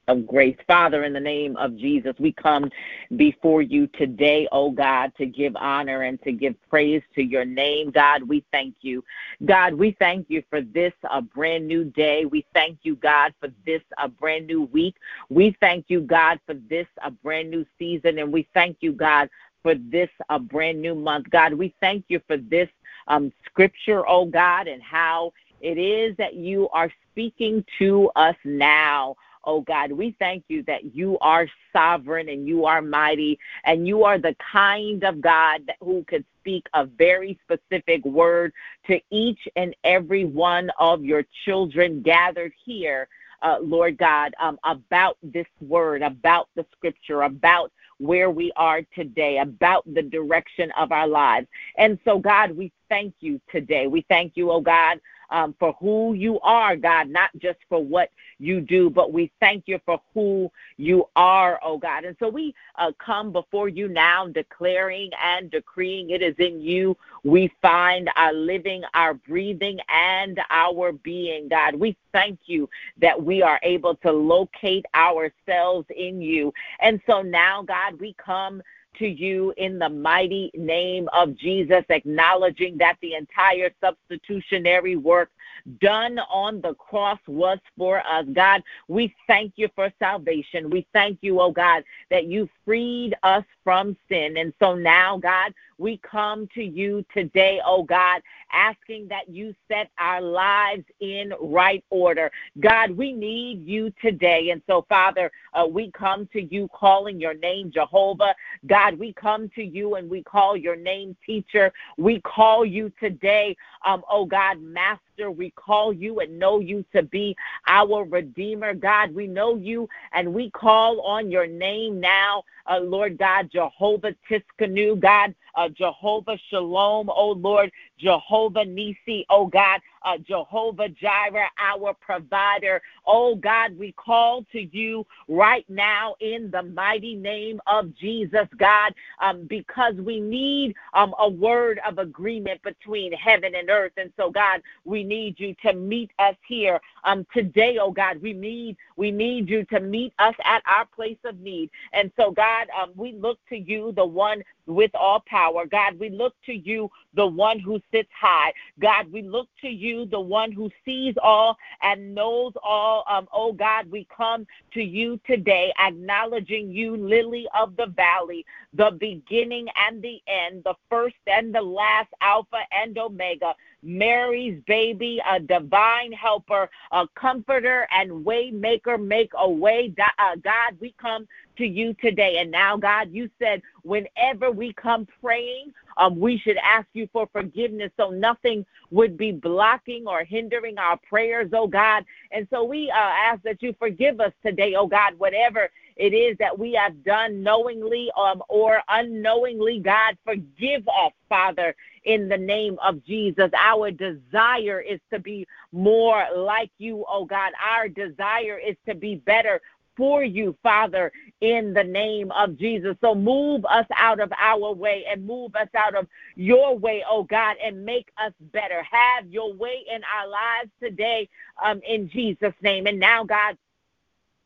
of 0.08 0.28
grace. 0.28 0.58
Father, 0.68 1.04
in 1.06 1.14
the 1.14 1.20
name 1.20 1.56
of 1.58 1.78
Jesus, 1.78 2.14
we 2.20 2.34
come 2.34 2.70
before 3.16 3.62
you 3.62 3.88
today, 3.88 4.48
oh 4.52 4.72
God, 4.72 5.14
to 5.18 5.26
give 5.26 5.56
honor 5.56 6.04
and 6.04 6.22
to 6.24 6.32
give 6.32 6.56
praise 6.70 7.02
to 7.16 7.24
your 7.24 7.46
name. 7.46 7.90
God, 7.92 8.24
we 8.24 8.44
thank 8.52 8.76
you. 8.82 9.04
God, 9.46 9.74
we 9.74 9.96
thank 10.00 10.30
you 10.30 10.44
for 10.50 10.62
this 10.62 10.94
a 11.10 11.22
brand 11.22 11.68
new 11.68 11.86
day. 11.86 12.26
We 12.26 12.46
thank 12.54 12.80
you, 12.84 12.96
God, 12.96 13.34
for 13.40 13.50
this 13.66 13.82
a 13.98 14.10
brand 14.10 14.48
new 14.48 14.64
week. 14.64 14.96
We 15.30 15.56
thank 15.62 15.86
you, 15.88 16.02
God, 16.02 16.40
for 16.46 16.56
this 16.56 16.88
a 17.04 17.10
brand 17.10 17.50
new 17.50 17.66
season. 17.80 18.20
And 18.20 18.32
we 18.32 18.48
thank 18.54 18.78
you, 18.82 18.92
God, 18.92 19.30
for 19.62 19.76
this 19.76 20.10
a 20.30 20.38
brand 20.38 20.82
new 20.82 20.96
month. 20.96 21.30
God, 21.30 21.54
we 21.54 21.74
thank 21.80 22.06
you 22.10 22.20
for 22.28 22.36
this 22.36 22.68
um, 23.08 23.32
scripture, 23.46 24.08
oh 24.08 24.26
God, 24.26 24.68
and 24.68 24.84
how 24.84 25.32
it 25.62 25.78
is 25.78 26.16
that 26.18 26.34
you 26.36 26.68
are 26.70 26.92
speaking 27.12 27.64
to 27.80 28.12
us 28.18 28.36
now 28.44 29.16
oh 29.46 29.62
God. 29.62 29.92
We 29.92 30.16
thank 30.20 30.46
you 30.48 30.64
that 30.64 30.96
you 30.96 31.18
are 31.20 31.48
sovereign 31.72 32.30
and 32.30 32.48
you 32.48 32.66
are 32.66 32.82
mighty 32.82 33.40
and 33.66 33.88
you 33.88 34.04
are 34.04 34.18
the 34.18 34.36
kind 34.52 35.04
of 35.04 35.22
God 35.22 35.62
who 35.80 36.04
could 36.08 36.26
speak 36.40 36.68
a 36.74 36.86
very 36.86 37.40
specific 37.44 38.04
word 38.06 38.54
to 38.88 39.00
each 39.12 39.40
and 39.56 39.76
every 39.84 40.26
one 40.26 40.70
of 40.80 41.04
your 41.04 41.24
children 41.46 42.02
gathered 42.02 42.54
here. 42.66 43.08
Uh, 43.42 43.58
Lord 43.62 43.98
God, 43.98 44.34
um, 44.40 44.58
about 44.64 45.18
this 45.22 45.48
word, 45.60 46.02
about 46.02 46.48
the 46.56 46.66
scripture, 46.78 47.24
about 47.24 47.74
where 47.98 48.30
we 48.30 48.54
are 48.56 48.82
today, 48.96 49.40
about 49.40 49.84
the 49.94 50.02
direction 50.02 50.72
of 50.78 50.94
our 50.94 51.08
lives. 51.08 51.48
And 51.78 52.00
so, 52.06 52.20
God, 52.20 52.52
we 52.52 52.72
thank 52.88 53.14
you 53.20 53.42
today. 53.52 53.88
We 53.88 54.06
thank 54.08 54.38
you, 54.38 54.50
oh 54.52 54.62
God, 54.62 55.00
um, 55.34 55.54
for 55.60 55.74
who 55.80 56.14
you 56.14 56.40
are, 56.40 56.78
God, 56.78 57.10
not 57.10 57.30
just 57.38 57.60
for 57.68 57.84
what 57.84 58.10
you 58.40 58.62
do, 58.62 58.90
but 58.90 59.12
we 59.12 59.32
thank 59.42 59.64
you 59.68 59.80
for 59.86 60.02
who 60.14 60.50
you 60.78 61.06
are, 61.16 61.60
oh 61.64 61.78
God. 61.78 62.06
And 62.06 62.16
so 62.20 62.30
we 62.30 62.56
uh, 62.78 62.92
come 63.04 63.34
before 63.34 63.68
you 63.68 63.90
now 63.90 64.28
declaring 64.28 65.10
and 65.22 65.52
decreeing 65.52 66.12
it 66.12 66.22
is 66.22 66.36
in 66.40 66.62
you 66.62 66.96
we 67.24 67.52
find 67.62 68.10
our 68.16 68.34
living, 68.34 68.84
our 68.94 69.14
breathing, 69.14 69.80
and 69.90 70.40
our 70.50 70.92
being, 70.92 71.48
God. 71.48 71.76
We 71.76 71.96
thank 72.12 72.40
you 72.46 72.70
that 73.00 73.22
we 73.22 73.42
are 73.42 73.60
able 73.64 73.96
to 73.98 74.12
locate 74.12 74.86
ourselves 74.94 75.88
in 75.96 76.22
you. 76.22 76.54
And 76.82 77.02
so 77.08 77.22
now, 77.22 77.64
God, 77.64 78.00
we 78.00 78.14
come 78.24 78.62
to 79.00 79.08
you 79.08 79.54
in 79.58 79.80
the 79.80 79.90
mighty 79.90 80.52
name 80.54 81.08
of 81.14 81.36
Jesus, 81.36 81.84
acknowledging 81.90 82.78
that 82.78 82.98
the 83.02 83.16
entire 83.16 83.72
substitutionary 83.82 84.96
work 84.96 85.32
done 85.80 86.20
on 86.32 86.62
the 86.62 86.74
cross 86.76 87.20
was 87.28 87.60
for 87.78 88.00
us. 88.00 88.26
God, 88.34 88.62
we 88.88 89.14
thank 89.28 89.54
you 89.56 89.70
for 89.76 89.92
salvation. 90.00 90.70
We 90.70 90.86
thank 90.94 91.20
you, 91.22 91.40
oh 91.42 91.52
God, 91.52 91.84
that 92.10 92.26
you 92.26 92.50
freed 92.66 93.16
us 93.24 93.44
from 93.64 93.96
sin. 94.10 94.38
And 94.38 94.54
so 94.60 94.76
now, 94.76 95.18
God, 95.18 95.54
we 95.78 96.00
come 96.00 96.48
to 96.56 96.64
you 96.64 97.06
today, 97.14 97.60
oh 97.66 97.84
God, 97.84 98.22
asking 98.52 99.08
that 99.10 99.30
you 99.30 99.54
set 99.68 99.90
our 99.98 100.22
lives 100.22 100.84
in 101.00 101.34
right 101.42 101.84
order. 101.90 102.32
God, 102.60 102.92
we 102.92 103.14
need 103.14 103.66
you 103.66 103.92
today. 104.02 104.50
And 104.52 104.62
so, 104.68 104.86
Father, 104.88 105.32
uh, 105.54 105.66
we 105.70 105.92
come 105.92 106.28
to 106.34 106.42
you 106.42 106.70
calling 106.74 107.20
your 107.20 107.34
name 107.34 107.72
Jehovah. 107.72 108.36
God, 108.68 108.98
we 108.98 109.14
come 109.14 109.50
to 109.56 109.64
you 109.64 109.96
and 109.96 110.10
we 110.10 110.24
call 110.24 110.56
your 110.56 110.76
name 110.76 111.16
teacher. 111.26 111.72
We 111.98 112.22
call 112.22 112.66
you 112.66 112.92
today, 113.00 113.56
um, 113.86 114.04
oh 114.10 114.26
God, 114.26 114.62
master. 114.62 115.32
We 115.32 115.52
call 115.52 115.94
you 115.94 116.20
and 116.20 116.40
know 116.40 116.60
you 116.60 116.84
to 116.94 117.04
be 117.04 117.36
our 117.68 118.04
Redeemer. 118.04 118.74
God, 118.74 119.14
we 119.14 119.28
know 119.28 119.56
you 119.56 119.88
and 120.14 120.34
we 120.34 120.50
call 120.50 121.02
on 121.02 121.30
your 121.30 121.48
name 121.48 122.00
now, 122.00 122.44
uh, 122.70 122.80
Lord 122.80 123.18
God, 123.18 123.50
Jehovah 123.52 124.16
Tsidkenu, 124.30 125.00
God, 125.00 125.36
uh, 125.56 125.70
Jehovah 125.70 126.38
Shalom, 126.50 127.10
oh 127.10 127.32
Lord, 127.32 127.72
Jehovah 128.00 128.66
Nisi, 128.66 129.26
oh 129.30 129.48
God, 129.48 129.82
uh, 130.06 130.18
Jehovah 130.28 130.90
Jireh, 130.90 131.50
our 131.60 131.94
provider. 131.96 132.82
Oh 133.08 133.36
God, 133.36 133.78
we 133.78 133.94
call 133.94 134.46
to 134.52 134.60
you 134.76 135.06
right 135.28 135.66
now 135.70 136.16
in 136.20 136.52
the 136.52 136.64
mighty 136.64 137.16
name 137.16 137.60
of 137.68 137.96
Jesus, 137.96 138.48
God, 138.58 138.94
um, 139.22 139.46
because 139.48 139.96
we 139.96 140.20
need 140.20 140.76
um, 140.94 141.14
a 141.20 141.30
word 141.30 141.80
of 141.88 141.98
agreement 142.00 142.62
between 142.64 143.14
heaven 143.14 143.56
and 143.56 143.70
earth. 143.70 143.94
And 143.98 144.12
so, 144.18 144.30
God, 144.32 144.62
we 144.86 145.04
need 145.04 145.40
you 145.40 145.56
to 145.66 145.74
meet 145.74 146.12
us 146.20 146.36
here 146.48 146.80
um, 147.04 147.26
today, 147.34 147.78
oh 147.82 147.92
God. 147.92 148.22
We 148.22 148.34
need 148.34 148.78
we 148.98 149.12
need 149.12 149.50
you 149.50 149.66
to 149.66 149.80
meet 149.80 150.14
us 150.20 150.36
at 150.46 150.62
our 150.66 150.86
place 150.86 151.18
of 151.26 151.40
need. 151.40 151.70
And 151.94 152.12
so, 152.18 152.32
God, 152.32 152.68
um, 152.80 152.92
we 152.96 153.14
look 153.14 153.40
to 153.50 153.58
you, 153.58 153.92
the 153.96 154.06
one 154.06 154.44
with 154.66 154.92
all 154.94 155.24
power. 155.26 155.66
God, 155.66 156.00
we 156.00 156.10
look 156.10 156.34
to 156.46 156.54
you, 156.54 156.90
the 157.14 157.26
one 157.26 157.60
who 157.60 157.82
sits 157.92 158.10
high. 158.20 158.54
God, 158.80 159.12
we 159.12 159.22
look 159.22 159.48
to 159.62 159.68
you, 159.68 160.06
the 160.06 160.20
one 160.20 160.52
who 160.52 160.70
sees 160.86 161.16
all 161.22 161.58
and 161.82 162.16
knows 162.16 162.54
all. 162.64 163.04
Um, 163.10 163.28
oh 163.34 163.54
God, 163.54 163.90
we 163.90 164.08
come 164.16 164.48
to 164.74 164.82
you 164.82 165.20
today, 165.26 165.74
acknowledging 165.80 166.72
you, 166.72 166.96
lily 166.96 167.48
of 167.58 167.76
the 167.76 167.88
valley, 167.88 168.46
the 168.74 168.92
beginning 169.00 169.68
and 169.88 170.02
the 170.02 170.22
end, 170.28 170.64
the 170.64 170.76
first 170.90 171.16
and 171.28 171.54
the 171.54 171.62
last, 171.62 172.10
Alpha 172.22 172.62
and 172.72 172.98
Omega. 172.98 173.54
Mary's 173.84 174.62
baby, 174.66 175.22
a 175.30 175.40
divine 175.40 176.14
helper, 176.14 176.70
a 176.92 177.06
comforter 177.16 177.88
and 177.92 178.24
way 178.24 178.50
maker, 178.50 178.98
make 178.98 179.32
a 179.38 179.50
way. 179.50 179.94
Uh, 180.00 180.36
God, 180.42 180.78
we 180.80 180.96
come 181.00 181.28
to 181.58 181.66
you 181.66 181.94
today. 181.96 182.38
And 182.40 182.52
now, 182.52 182.78
God, 182.78 183.10
you 183.12 183.30
said 183.40 183.62
whenever 183.84 184.52
we 184.52 184.74
come 184.74 185.08
praying, 185.22 185.74
um, 185.98 186.20
we 186.20 186.38
should 186.38 186.58
ask 186.58 186.88
you 186.94 187.08
for 187.14 187.28
forgiveness 187.32 187.92
so 187.98 188.10
nothing 188.10 188.66
would 188.92 189.18
be 189.18 189.32
blocking 189.32 190.08
or 190.08 190.24
hindering 190.24 190.78
our 190.78 190.98
prayers, 191.10 191.50
oh 191.54 191.68
God. 191.68 192.06
And 192.32 192.48
so 192.50 192.64
we 192.64 192.90
uh, 192.92 192.96
ask 192.96 193.42
that 193.44 193.62
you 193.62 193.76
forgive 193.80 194.20
us 194.20 194.32
today, 194.44 194.76
oh 194.76 194.88
God, 194.88 195.18
whatever 195.18 195.70
it 195.96 196.14
is 196.14 196.38
that 196.40 196.58
we 196.58 196.74
have 196.74 197.04
done 197.04 197.44
knowingly 197.44 198.10
um, 198.18 198.42
or 198.50 198.82
unknowingly, 198.88 199.80
God, 199.80 200.18
forgive 200.26 200.88
us, 200.88 201.12
Father, 201.30 201.76
in 202.06 202.28
the 202.28 202.38
name 202.38 202.78
of 202.84 203.04
Jesus. 203.06 203.52
Our 203.56 203.92
desire 203.92 204.82
is 204.82 205.00
to 205.12 205.20
be 205.20 205.48
more 205.72 206.26
like 206.36 206.72
you, 206.78 207.06
oh 207.08 207.26
God. 207.26 207.52
Our 207.64 207.90
desire 207.90 208.60
is 208.60 208.76
to 208.88 208.96
be 208.96 209.16
better 209.16 209.62
for 209.96 210.24
you, 210.24 210.56
Father, 210.64 211.12
in 211.42 211.74
the 211.74 211.84
name 211.84 212.32
of 212.32 212.58
Jesus. 212.58 212.96
So 213.02 213.14
move 213.16 213.66
us 213.66 213.86
out 213.96 214.20
of 214.20 214.32
our 214.40 214.74
way 214.74 215.06
and 215.10 215.26
move 215.26 215.56
us 215.56 215.68
out 215.76 215.96
of 215.96 216.08
your 216.36 216.78
way, 216.78 217.04
oh 217.10 217.24
God, 217.24 217.56
and 217.64 217.86
make 217.86 218.10
us 218.18 218.34
better. 218.52 218.84
Have 218.84 219.28
your 219.30 219.54
way 219.54 219.84
in 219.94 220.02
our 220.04 220.28
lives 220.28 220.72
today 220.82 221.30
um, 221.64 221.82
in 221.88 222.10
Jesus' 222.10 222.54
name. 222.62 222.88
And 222.88 223.00
now, 223.00 223.24
God, 223.24 223.58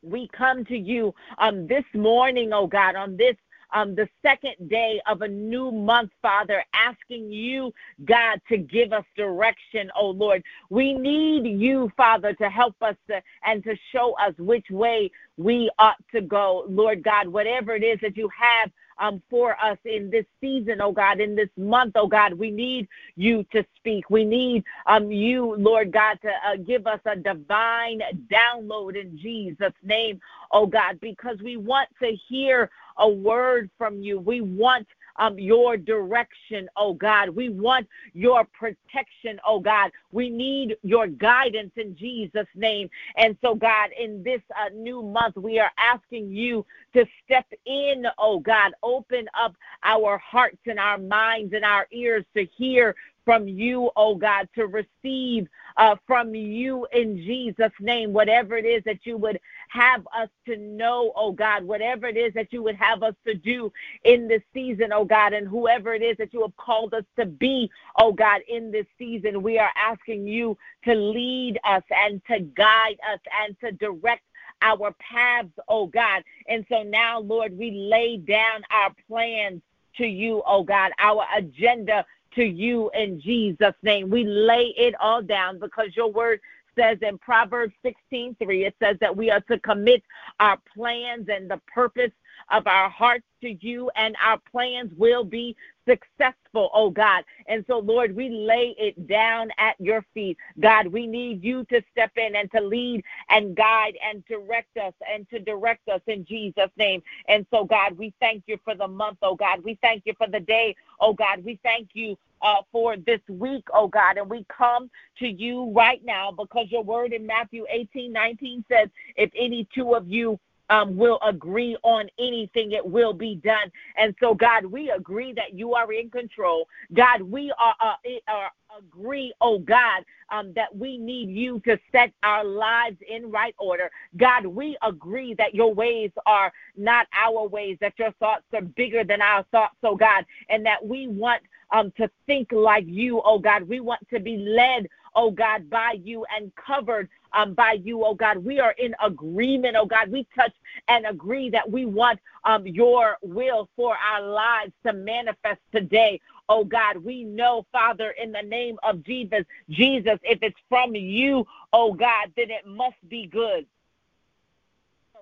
we 0.02 0.30
come 0.36 0.66
to 0.66 0.78
you 0.78 1.14
um, 1.38 1.68
this 1.68 1.86
morning, 1.94 2.54
oh 2.54 2.68
God, 2.68 2.96
on 2.96 3.18
this 3.18 3.36
um, 3.74 3.96
the 3.96 4.08
second 4.22 4.70
day 4.70 5.02
of 5.08 5.22
a 5.22 5.28
new 5.28 5.72
month, 5.72 6.12
Father, 6.22 6.64
asking 6.74 7.32
you, 7.32 7.74
God, 8.06 8.42
to 8.50 8.58
give 8.58 8.94
us 8.94 9.06
direction, 9.16 9.92
oh 9.96 10.10
Lord. 10.10 10.44
We 10.70 10.94
need 10.94 11.46
you, 11.60 11.92
Father, 11.98 12.34
to 12.34 12.50
help 12.50 12.76
us 12.82 12.96
to, 13.08 13.22
and 13.44 13.64
to 13.64 13.76
show 13.92 14.16
us 14.20 14.34
which 14.38 14.68
way 14.70 15.12
we 15.38 15.70
ought 15.80 16.04
to 16.14 16.22
go. 16.22 16.66
Lord 16.70 17.04
God, 17.04 17.28
whatever 17.28 17.76
it 17.76 17.84
is 17.84 18.00
that 18.02 18.18
you 18.18 18.30
have 18.40 18.72
um, 19.00 19.22
for 19.30 19.56
us 19.64 19.78
in 19.86 20.10
this 20.10 20.26
season, 20.42 20.82
oh 20.82 20.92
God, 20.92 21.20
in 21.20 21.36
this 21.36 21.50
month, 21.58 21.94
oh 21.96 22.08
God. 22.08 22.34
We 22.34 22.52
need 22.52 22.88
you 23.16 23.46
to 23.52 23.66
speak. 23.76 24.10
We 24.10 24.26
need 24.26 24.64
um, 24.86 25.12
you, 25.12 25.56
Lord 25.58 25.92
God, 25.92 26.20
to 26.24 26.30
uh, 26.30 26.58
give 26.58 26.88
us 26.88 27.00
a 27.06 27.16
divine 27.16 28.02
download 28.32 29.00
in 29.00 29.18
Jesus' 29.18 29.74
name, 29.84 30.20
oh 30.52 30.66
God, 30.66 31.00
because 31.02 31.38
we 31.44 31.58
want 31.58 31.90
to 32.02 32.16
hear 32.28 32.70
a 32.98 33.10
word 33.10 33.70
from 33.78 34.02
you. 34.02 34.20
We 34.20 34.42
want 34.42 34.88
um, 35.18 35.38
your 35.40 35.78
direction, 35.78 36.70
oh 36.76 36.94
God. 36.94 37.30
We 37.30 37.50
want 37.50 37.88
your 38.14 38.46
protection, 38.46 39.40
oh 39.46 39.60
God. 39.60 39.92
We 40.12 40.30
need 40.30 40.78
your 40.84 41.08
guidance 41.08 41.72
in 41.76 41.96
Jesus' 41.96 42.48
name. 42.56 42.90
And 43.16 43.38
so, 43.42 43.56
God, 43.56 43.90
in 44.00 44.24
this 44.24 44.42
uh, 44.56 44.70
new 44.74 45.02
month, 45.02 45.36
we 45.36 45.60
are 45.60 45.72
asking 45.78 46.30
you 46.30 46.66
to 46.94 47.06
step 47.26 47.46
in, 47.66 48.06
oh 48.18 48.40
God. 48.40 48.74
Open 48.84 49.28
up 49.40 49.56
our 49.84 50.18
hearts 50.18 50.60
and 50.66 50.80
our 50.80 50.98
minds 50.98 51.54
and 51.54 51.66
our 51.66 51.88
ears 51.92 52.26
to 52.36 52.46
hear 52.58 52.96
from 53.26 53.46
you, 53.46 53.92
oh 53.98 54.16
God, 54.16 54.48
to 54.56 54.68
receive 54.68 55.50
uh, 55.76 55.98
from 56.08 56.34
you 56.34 56.88
in 56.94 57.18
Jesus' 57.18 57.74
name, 57.82 58.14
whatever 58.14 58.56
it 58.56 58.66
is 58.66 58.82
that 58.86 59.00
you 59.04 59.18
would 59.18 59.38
have 59.70 60.08
us 60.16 60.30
to 60.46 60.58
know, 60.58 61.12
oh 61.16 61.32
God, 61.32 61.64
whatever 61.64 62.08
it 62.08 62.18
is 62.18 62.34
that 62.34 62.52
you 62.52 62.64
would 62.64 62.76
have 62.76 63.04
us 63.04 63.16
to 63.26 63.34
do 63.34 63.72
in 64.04 64.28
this 64.28 64.42
season, 64.54 64.92
oh 64.94 65.06
God, 65.06 65.34
and 65.34 65.48
whoever 65.48 65.94
it 65.94 66.02
is 66.02 66.18
that 66.18 66.34
you 66.34 66.42
have 66.42 66.56
called 66.58 66.94
us 66.94 67.04
to 67.18 67.26
be, 67.26 67.70
oh 68.00 68.12
God, 68.12 68.42
in 68.48 68.72
this 68.72 68.86
season, 68.98 69.42
we 69.42 69.58
are 69.60 69.72
asking 69.76 70.28
you 70.28 70.58
to 70.86 70.94
lead 70.94 71.60
us 71.64 71.84
and 71.92 72.22
to 72.26 72.40
guide 72.40 72.98
us 73.12 73.20
and 73.46 73.60
to 73.60 73.72
direct 73.72 74.24
our 74.62 74.94
paths, 75.00 75.50
oh 75.68 75.88
God. 75.88 76.24
And 76.48 76.66
so 76.70 76.84
now, 76.84 77.20
Lord, 77.20 77.58
we 77.58 77.72
lay 77.72 78.18
down 78.18 78.64
our 78.72 78.92
plans 79.08 79.62
to 79.98 80.06
you, 80.06 80.42
oh 80.46 80.64
God, 80.64 80.92
our 81.00 81.26
agenda 81.36 82.06
to 82.36 82.44
you 82.44 82.92
in 82.94 83.20
Jesus' 83.20 83.74
name. 83.84 84.10
We 84.10 84.24
lay 84.24 84.74
it 84.78 84.96
all 85.00 85.22
down 85.22 85.60
because 85.60 85.96
your 85.96 86.12
word 86.12 86.40
says 86.78 86.98
in 87.02 87.18
Proverbs 87.20 87.74
16:3, 87.86 88.66
it 88.68 88.76
says 88.82 88.98
that 89.02 89.16
we 89.16 89.32
are 89.32 89.42
to 89.42 89.60
commit 89.60 90.04
our 90.40 90.58
plans 90.76 91.28
and 91.30 91.50
the 91.50 91.62
purpose 91.74 92.12
of 92.52 92.68
our 92.68 92.90
hearts 92.90 93.26
to 93.42 93.58
you, 93.62 93.90
and 93.96 94.16
our 94.24 94.40
plans 94.52 94.92
will 94.98 95.24
be 95.24 95.56
successful, 95.88 96.70
oh 96.74 96.90
God. 96.90 97.24
And 97.48 97.64
so, 97.68 97.80
Lord, 97.80 98.16
we 98.16 98.30
lay 98.30 98.76
it 98.78 99.08
down 99.08 99.50
at 99.58 99.76
your 99.80 100.06
feet. 100.14 100.38
God, 100.60 100.88
we 100.88 101.08
need 101.08 101.44
you 101.44 101.66
to 101.66 101.82
step 101.92 102.12
in 102.18 102.36
and 102.36 102.52
to 102.52 102.62
lead 102.62 103.04
and 103.30 103.56
guide 103.56 103.98
and 104.04 104.26
direct 104.26 104.78
us 104.78 104.94
and 105.12 105.30
to 105.30 105.40
direct 105.40 105.88
us 105.90 106.02
in 106.08 106.26
Jesus' 106.26 106.72
name. 106.78 107.02
And 107.28 107.46
so, 107.52 107.66
God, 107.66 107.98
we 107.98 108.14
thank 108.20 108.44
you 108.48 108.58
for 108.64 108.76
the 108.76 108.88
month, 108.88 109.20
oh 109.22 109.36
God. 109.36 109.64
We 109.64 109.78
thank 109.82 110.04
you 110.06 110.14
for 110.18 110.28
the 110.28 110.40
day, 110.42 110.76
oh 111.00 111.14
God. 111.14 111.44
We 111.44 111.60
thank 111.64 111.90
you 111.94 112.18
uh, 112.42 112.62
for 112.72 112.98
this 112.98 113.22
week, 113.30 113.66
oh 113.74 113.88
God. 113.88 114.18
And 114.18 114.30
we 114.30 114.46
come 114.56 114.90
to 115.20 115.28
you 115.28 115.72
right 115.76 116.02
now 116.04 116.32
because 116.32 116.68
your 116.70 116.84
word 116.84 117.14
in 117.14 117.26
Matthew 117.26 117.66
18 117.70 118.12
19 118.12 118.64
says, 118.72 118.90
if 119.16 119.32
any 119.38 119.68
two 119.74 119.96
of 119.96 120.08
you 120.10 120.40
um, 120.70 120.98
will 120.98 121.20
agree 121.26 121.78
on 121.84 122.10
anything, 122.20 122.72
it 122.72 122.86
will 122.86 123.14
be 123.14 123.36
done. 123.36 123.72
And 123.98 124.16
so, 124.20 124.34
God, 124.34 124.66
we 124.66 124.90
agree 124.92 125.34
that 125.34 125.54
you 125.54 125.74
are 125.74 125.92
in 125.94 126.10
control. 126.10 126.68
God, 126.94 127.22
we 127.22 127.52
are, 127.60 127.76
uh, 127.80 127.96
are 128.28 128.52
agree, 128.78 129.34
oh 129.42 129.60
God, 129.60 130.04
um, 130.30 130.54
that 130.56 130.76
we 130.76 130.98
need 130.98 131.30
you 131.30 131.60
to 131.62 131.80
set 131.92 132.12
our 132.24 132.44
lives 132.44 132.98
in 133.08 133.32
right 133.32 133.56
order. 133.58 133.90
God, 134.18 134.46
we 134.46 134.78
agree 134.82 135.34
that 135.36 135.56
your 135.56 135.74
ways 135.74 136.12
are 136.26 136.52
not 136.76 137.08
our 137.14 137.48
ways, 137.48 137.78
that 137.82 137.94
your 137.98 138.12
thoughts 138.14 138.44
are 138.54 138.62
bigger 138.62 139.04
than 139.04 139.22
our 139.22 139.44
thoughts, 139.52 139.78
oh 139.84 139.96
God, 139.96 140.26
and 140.50 140.66
that 140.66 140.86
we 140.86 141.08
want 141.08 141.42
um, 141.72 141.92
to 141.98 142.10
think 142.26 142.52
like 142.52 142.86
you, 142.88 143.22
oh 143.26 143.40
God. 143.40 143.64
We 143.64 143.80
want 143.80 144.02
to 144.14 144.20
be 144.20 144.38
led, 144.38 144.88
oh 145.18 145.32
God, 145.32 145.70
by 145.70 145.98
you 146.04 146.26
and 146.34 146.52
covered 146.56 147.10
um, 147.34 147.54
by 147.54 147.74
you, 147.84 148.06
oh 148.06 148.14
God. 148.14 148.38
We 148.38 148.60
are 148.62 148.72
in 148.74 148.96
agreement, 149.04 149.76
oh 149.76 149.86
God. 149.86 150.10
We 150.10 150.26
touch 150.34 150.54
and 150.88 151.06
agree 151.06 151.50
that 151.50 151.70
we 151.70 151.86
want 151.86 152.20
um, 152.46 152.66
your 152.66 153.18
will 153.22 153.68
for 153.76 153.98
our 153.98 154.22
lives 154.22 154.72
to 154.86 154.94
manifest 154.94 155.60
today, 155.74 156.22
oh 156.48 156.64
God. 156.64 156.98
We 156.98 157.24
know, 157.26 157.66
Father, 157.72 158.12
in 158.12 158.32
the 158.32 158.44
name 158.44 158.78
of 158.84 159.04
Jesus, 159.04 159.44
Jesus, 159.70 160.20
if 160.24 160.40
it's 160.42 160.60
from 160.70 160.96
you, 160.96 161.46
oh 161.74 161.94
God, 161.94 162.32
then 162.38 162.52
it 162.52 162.66
must 162.66 162.98
be 163.10 163.26
good 163.26 163.66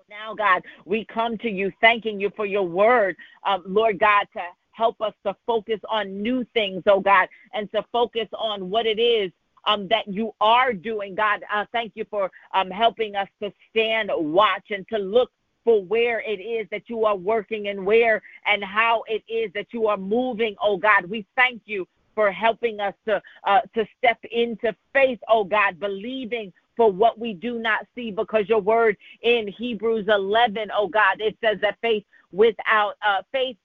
now, 0.08 0.36
God, 0.36 0.62
we 0.86 1.04
come 1.06 1.36
to 1.40 1.50
you 1.50 1.72
thanking 1.82 2.20
you 2.20 2.32
for 2.36 2.46
your 2.46 2.64
word, 2.64 3.16
um, 3.44 3.64
Lord 3.66 3.98
God, 3.98 4.28
to 4.34 4.42
help 4.72 5.02
us 5.02 5.14
to 5.26 5.36
focus 5.48 5.80
on 5.90 6.22
new 6.22 6.46
things, 6.54 6.84
oh 6.86 7.00
God, 7.00 7.28
and 7.54 7.72
to 7.72 7.84
focus 7.92 8.28
on 8.38 8.70
what 8.70 8.86
it 8.86 9.00
is 9.00 9.32
um, 9.66 9.88
that 9.90 10.08
you 10.08 10.34
are 10.42 10.74
doing. 10.74 11.16
God, 11.16 11.44
uh, 11.54 11.66
thank 11.72 11.94
you 11.96 12.06
for 12.10 12.32
um, 12.54 12.70
helping 12.70 13.16
us 13.16 13.28
to 13.42 13.52
stand 13.70 14.12
watch 14.14 14.66
and 14.70 14.88
to 14.90 14.98
look 14.98 15.32
for 15.64 15.84
where 15.84 16.22
it 16.22 16.40
is 16.40 16.68
that 16.72 16.84
you 16.88 17.06
are 17.06 17.16
working 17.16 17.68
and 17.70 17.86
where 17.86 18.22
and 18.46 18.64
how 18.64 19.04
it 19.08 19.24
is 19.28 19.52
that 19.54 19.68
you 19.72 19.88
are 19.88 19.98
moving, 19.98 20.56
oh 20.62 20.78
God. 20.78 21.06
We 21.06 21.26
thank 21.36 21.64
you 21.66 21.88
for 22.14 22.32
helping 22.32 22.80
us 22.80 22.94
to 23.08 23.22
uh, 23.44 23.62
to 23.74 23.86
step 23.98 24.20
into 24.32 24.76
faith, 24.94 25.20
oh 25.28 25.44
God, 25.44 25.80
believing 25.80 26.54
for 26.78 26.92
what 26.92 27.20
we 27.20 27.34
do 27.34 27.60
not 27.60 27.86
see 27.96 28.12
because 28.12 28.48
your 28.48 28.62
word 28.62 28.98
in 29.22 29.48
Hebrews 29.48 30.08
11, 30.10 30.70
oh 30.76 30.88
God, 30.88 31.20
it 31.20 31.38
says 31.44 31.58
that 31.62 31.78
faith 31.82 32.04
without 32.32 32.96
uh, 33.06 33.22
faith 33.32 33.58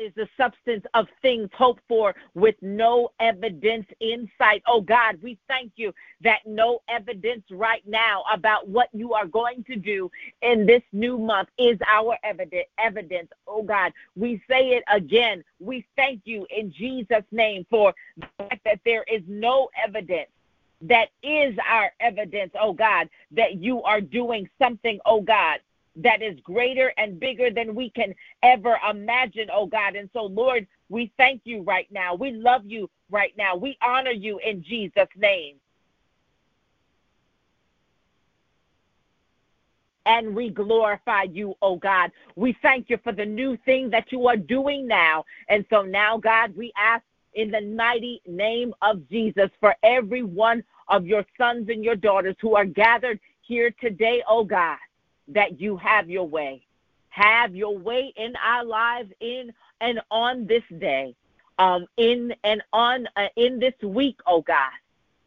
is 0.00 0.12
the 0.14 0.28
substance 0.36 0.84
of 0.94 1.06
things 1.22 1.48
hoped 1.54 1.82
for 1.88 2.14
with 2.34 2.56
no 2.62 3.10
evidence 3.20 3.86
in 4.00 4.30
sight. 4.38 4.62
Oh 4.66 4.80
God, 4.80 5.18
we 5.22 5.38
thank 5.48 5.72
you 5.76 5.92
that 6.22 6.40
no 6.46 6.80
evidence 6.88 7.44
right 7.50 7.82
now 7.86 8.24
about 8.32 8.68
what 8.68 8.88
you 8.92 9.12
are 9.14 9.26
going 9.26 9.64
to 9.64 9.76
do 9.76 10.10
in 10.42 10.66
this 10.66 10.82
new 10.92 11.18
month 11.18 11.48
is 11.58 11.78
our 11.86 12.16
evidence. 12.24 12.66
Evidence, 12.78 13.30
oh 13.46 13.62
God, 13.62 13.92
we 14.16 14.42
say 14.48 14.70
it 14.70 14.84
again. 14.92 15.44
We 15.60 15.86
thank 15.96 16.22
you 16.24 16.46
in 16.50 16.72
Jesus' 16.72 17.24
name 17.30 17.66
for 17.70 17.94
the 18.16 18.26
fact 18.38 18.60
that 18.64 18.80
there 18.84 19.04
is 19.04 19.22
no 19.26 19.68
evidence 19.82 20.28
that 20.82 21.08
is 21.22 21.56
our 21.66 21.92
evidence, 22.00 22.52
oh 22.60 22.72
God, 22.72 23.08
that 23.30 23.62
you 23.62 23.82
are 23.82 24.00
doing 24.00 24.48
something, 24.60 24.98
oh 25.06 25.20
God, 25.22 25.60
that 25.96 26.22
is 26.22 26.38
greater 26.40 26.92
and 26.96 27.20
bigger 27.20 27.50
than 27.50 27.74
we 27.74 27.90
can 27.90 28.14
ever 28.42 28.76
imagine, 28.88 29.48
oh 29.52 29.66
God. 29.66 29.96
And 29.96 30.10
so, 30.12 30.24
Lord, 30.24 30.66
we 30.88 31.12
thank 31.16 31.42
you 31.44 31.62
right 31.62 31.88
now. 31.90 32.14
We 32.14 32.32
love 32.32 32.62
you 32.64 32.90
right 33.10 33.32
now. 33.36 33.56
We 33.56 33.78
honor 33.82 34.10
you 34.10 34.38
in 34.44 34.62
Jesus' 34.62 35.08
name. 35.16 35.56
and 40.06 40.36
we 40.36 40.50
glorify 40.50 41.22
you, 41.22 41.54
oh 41.62 41.76
God. 41.76 42.10
We 42.36 42.54
thank 42.60 42.90
you 42.90 42.98
for 43.02 43.12
the 43.12 43.24
new 43.24 43.56
thing 43.64 43.88
that 43.88 44.12
you 44.12 44.26
are 44.26 44.36
doing 44.36 44.86
now. 44.86 45.24
And 45.48 45.64
so 45.70 45.80
now, 45.80 46.18
God, 46.18 46.54
we 46.54 46.74
ask 46.76 47.02
in 47.32 47.50
the 47.50 47.62
mighty 47.62 48.20
name 48.26 48.74
of 48.82 49.08
Jesus 49.08 49.48
for 49.60 49.74
every 49.82 50.22
one 50.22 50.62
of 50.88 51.06
your 51.06 51.24
sons 51.38 51.70
and 51.70 51.82
your 51.82 51.96
daughters 51.96 52.36
who 52.38 52.54
are 52.54 52.66
gathered 52.66 53.18
here 53.40 53.74
today, 53.80 54.22
oh 54.28 54.44
God 54.44 54.76
that 55.28 55.60
you 55.60 55.76
have 55.76 56.10
your 56.10 56.26
way. 56.26 56.66
Have 57.10 57.54
your 57.54 57.76
way 57.78 58.12
in 58.16 58.34
our 58.36 58.64
lives 58.64 59.10
in 59.20 59.52
and 59.80 60.00
on 60.10 60.46
this 60.46 60.64
day, 60.78 61.14
um, 61.58 61.86
in 61.96 62.34
and 62.42 62.62
on 62.72 63.06
uh, 63.16 63.28
in 63.36 63.60
this 63.60 63.74
week, 63.82 64.18
oh 64.26 64.42
God, 64.42 64.72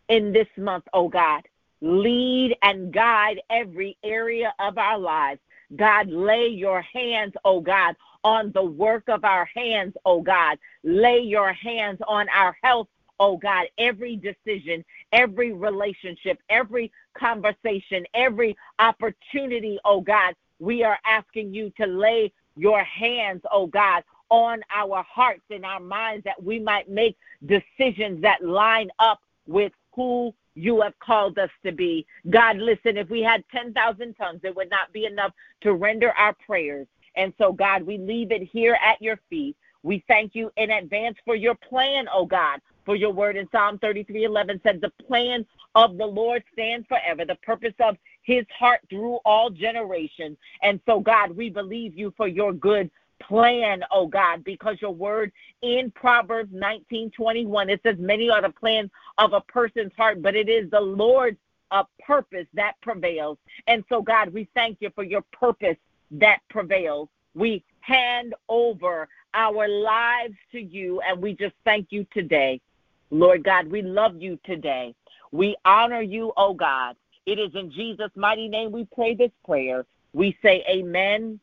in 0.10 0.34
this 0.34 0.48
month, 0.58 0.84
oh 0.94 1.08
God. 1.08 1.44
Lead 1.82 2.58
and 2.64 2.92
guide 2.92 3.40
every 3.50 3.98
area 4.04 4.54
of 4.60 4.78
our 4.78 4.98
lives. 4.98 5.40
God, 5.76 6.10
lay 6.10 6.48
your 6.48 6.82
hands, 6.82 7.34
oh 7.46 7.60
God, 7.62 7.96
on 8.24 8.52
the 8.54 8.64
work 8.64 9.04
of 9.08 9.24
our 9.24 9.46
hands, 9.46 9.96
oh 10.06 10.22
God. 10.22 10.58
Lay 10.84 11.20
your 11.20 11.54
hands 11.54 12.00
on 12.08 12.28
our 12.30 12.58
health, 12.64 12.88
oh 13.20 13.38
God, 13.38 13.68
every 13.80 14.18
decision, 14.18 14.86
every 15.14 15.54
relationship, 15.54 16.40
every 16.50 16.92
conversation, 17.18 18.06
every 18.14 18.58
opportunity, 18.80 19.80
oh 19.86 20.02
God, 20.02 20.36
we 20.60 20.84
are 20.84 21.00
asking 21.06 21.54
you 21.54 21.72
to 21.80 21.88
lay 21.88 22.32
your 22.58 22.84
hands, 22.84 23.42
oh 23.52 23.68
God, 23.68 24.04
on 24.30 24.62
our 24.76 25.04
hearts 25.04 25.44
and 25.52 25.66
our 25.66 25.80
minds 25.80 26.24
that 26.26 26.42
we 26.44 26.60
might 26.60 26.90
make 26.90 27.18
decisions 27.46 28.22
that 28.22 28.44
line 28.44 28.90
up 29.00 29.22
with 29.48 29.72
who 29.96 30.34
you 30.56 30.82
have 30.82 30.98
called 31.00 31.38
us 31.40 31.52
to 31.66 31.72
be. 31.72 32.06
God, 32.30 32.58
listen, 32.58 32.98
if 32.98 33.10
we 33.10 33.22
had 33.22 33.44
10,000 33.52 34.16
tongues, 34.16 34.42
it 34.44 34.56
would 34.56 34.70
not 34.72 34.94
be 34.94 35.06
enough 35.06 35.34
to 35.62 35.74
render 35.74 36.12
our 36.14 36.36
prayers 36.46 36.88
And 37.16 37.34
so, 37.38 37.52
God, 37.52 37.84
we 37.84 37.98
leave 37.98 38.32
it 38.32 38.44
here 38.44 38.78
at 38.86 39.02
your 39.02 39.20
feet. 39.30 39.56
We 39.84 40.04
thank 40.08 40.36
you 40.36 40.52
in 40.58 40.72
advance 40.72 41.18
for 41.26 41.36
your 41.36 41.56
plan, 41.56 42.08
oh 42.14 42.26
God. 42.26 42.62
For 42.88 42.96
your 42.96 43.12
word 43.12 43.36
in 43.36 43.50
Psalm 43.52 43.80
33 43.80 44.24
11 44.24 44.62
said, 44.64 44.80
The 44.80 45.04
plan 45.06 45.46
of 45.76 45.98
the 45.98 46.06
Lord 46.06 46.42
stands 46.54 46.88
forever, 46.88 47.26
the 47.26 47.36
purpose 47.36 47.74
of 47.82 47.98
his 48.22 48.46
heart 48.58 48.80
through 48.90 49.16
all 49.26 49.50
generations. 49.50 50.38
And 50.64 50.80
so, 50.86 51.02
God, 51.02 51.32
we 51.32 51.50
believe 51.50 51.98
you 51.98 52.14
for 52.16 52.30
your 52.30 52.54
good 52.54 52.90
plan, 53.22 53.84
oh 53.92 54.08
God, 54.08 54.46
because 54.46 54.78
your 54.80 54.94
word 54.94 55.34
in 55.62 55.92
Proverbs 55.96 56.52
19 56.54 57.12
21, 57.12 57.70
it 57.70 57.82
says, 57.84 57.98
Many 58.00 58.30
are 58.30 58.42
the 58.42 58.52
plans 58.52 58.90
of 59.18 59.34
a 59.34 59.42
person's 59.42 59.92
heart, 59.98 60.22
but 60.22 60.34
it 60.34 60.48
is 60.48 60.72
the 60.72 60.80
Lord's 60.80 61.38
uh, 61.72 61.84
purpose 62.00 62.48
that 62.54 62.76
prevails. 62.82 63.38
And 63.68 63.84
so, 63.90 64.02
God, 64.02 64.30
we 64.30 64.48
thank 64.56 64.78
you 64.80 64.92
for 64.96 65.04
your 65.04 65.26
purpose 65.34 65.76
that 66.12 66.40
prevails. 66.50 67.10
We 67.36 67.66
hand 67.82 68.34
over 68.48 69.10
our 69.34 69.68
lives 69.68 70.36
to 70.54 70.62
you, 70.62 71.02
and 71.02 71.22
we 71.22 71.34
just 71.34 71.56
thank 71.66 71.88
you 71.90 72.08
today. 72.14 72.62
Lord 73.10 73.44
God, 73.44 73.68
we 73.68 73.82
love 73.82 74.22
you 74.22 74.40
today. 74.46 74.94
We 75.32 75.56
honor 75.66 76.02
you, 76.02 76.34
oh 76.38 76.54
God. 76.54 76.96
It 77.26 77.40
is 77.40 77.52
in 77.56 77.72
Jesus' 77.72 78.12
mighty 78.16 78.48
name 78.48 78.72
we 78.72 78.88
pray 78.94 79.14
this 79.14 79.32
prayer. 79.46 79.86
We 80.14 80.38
say 80.42 80.64
amen 80.70 81.40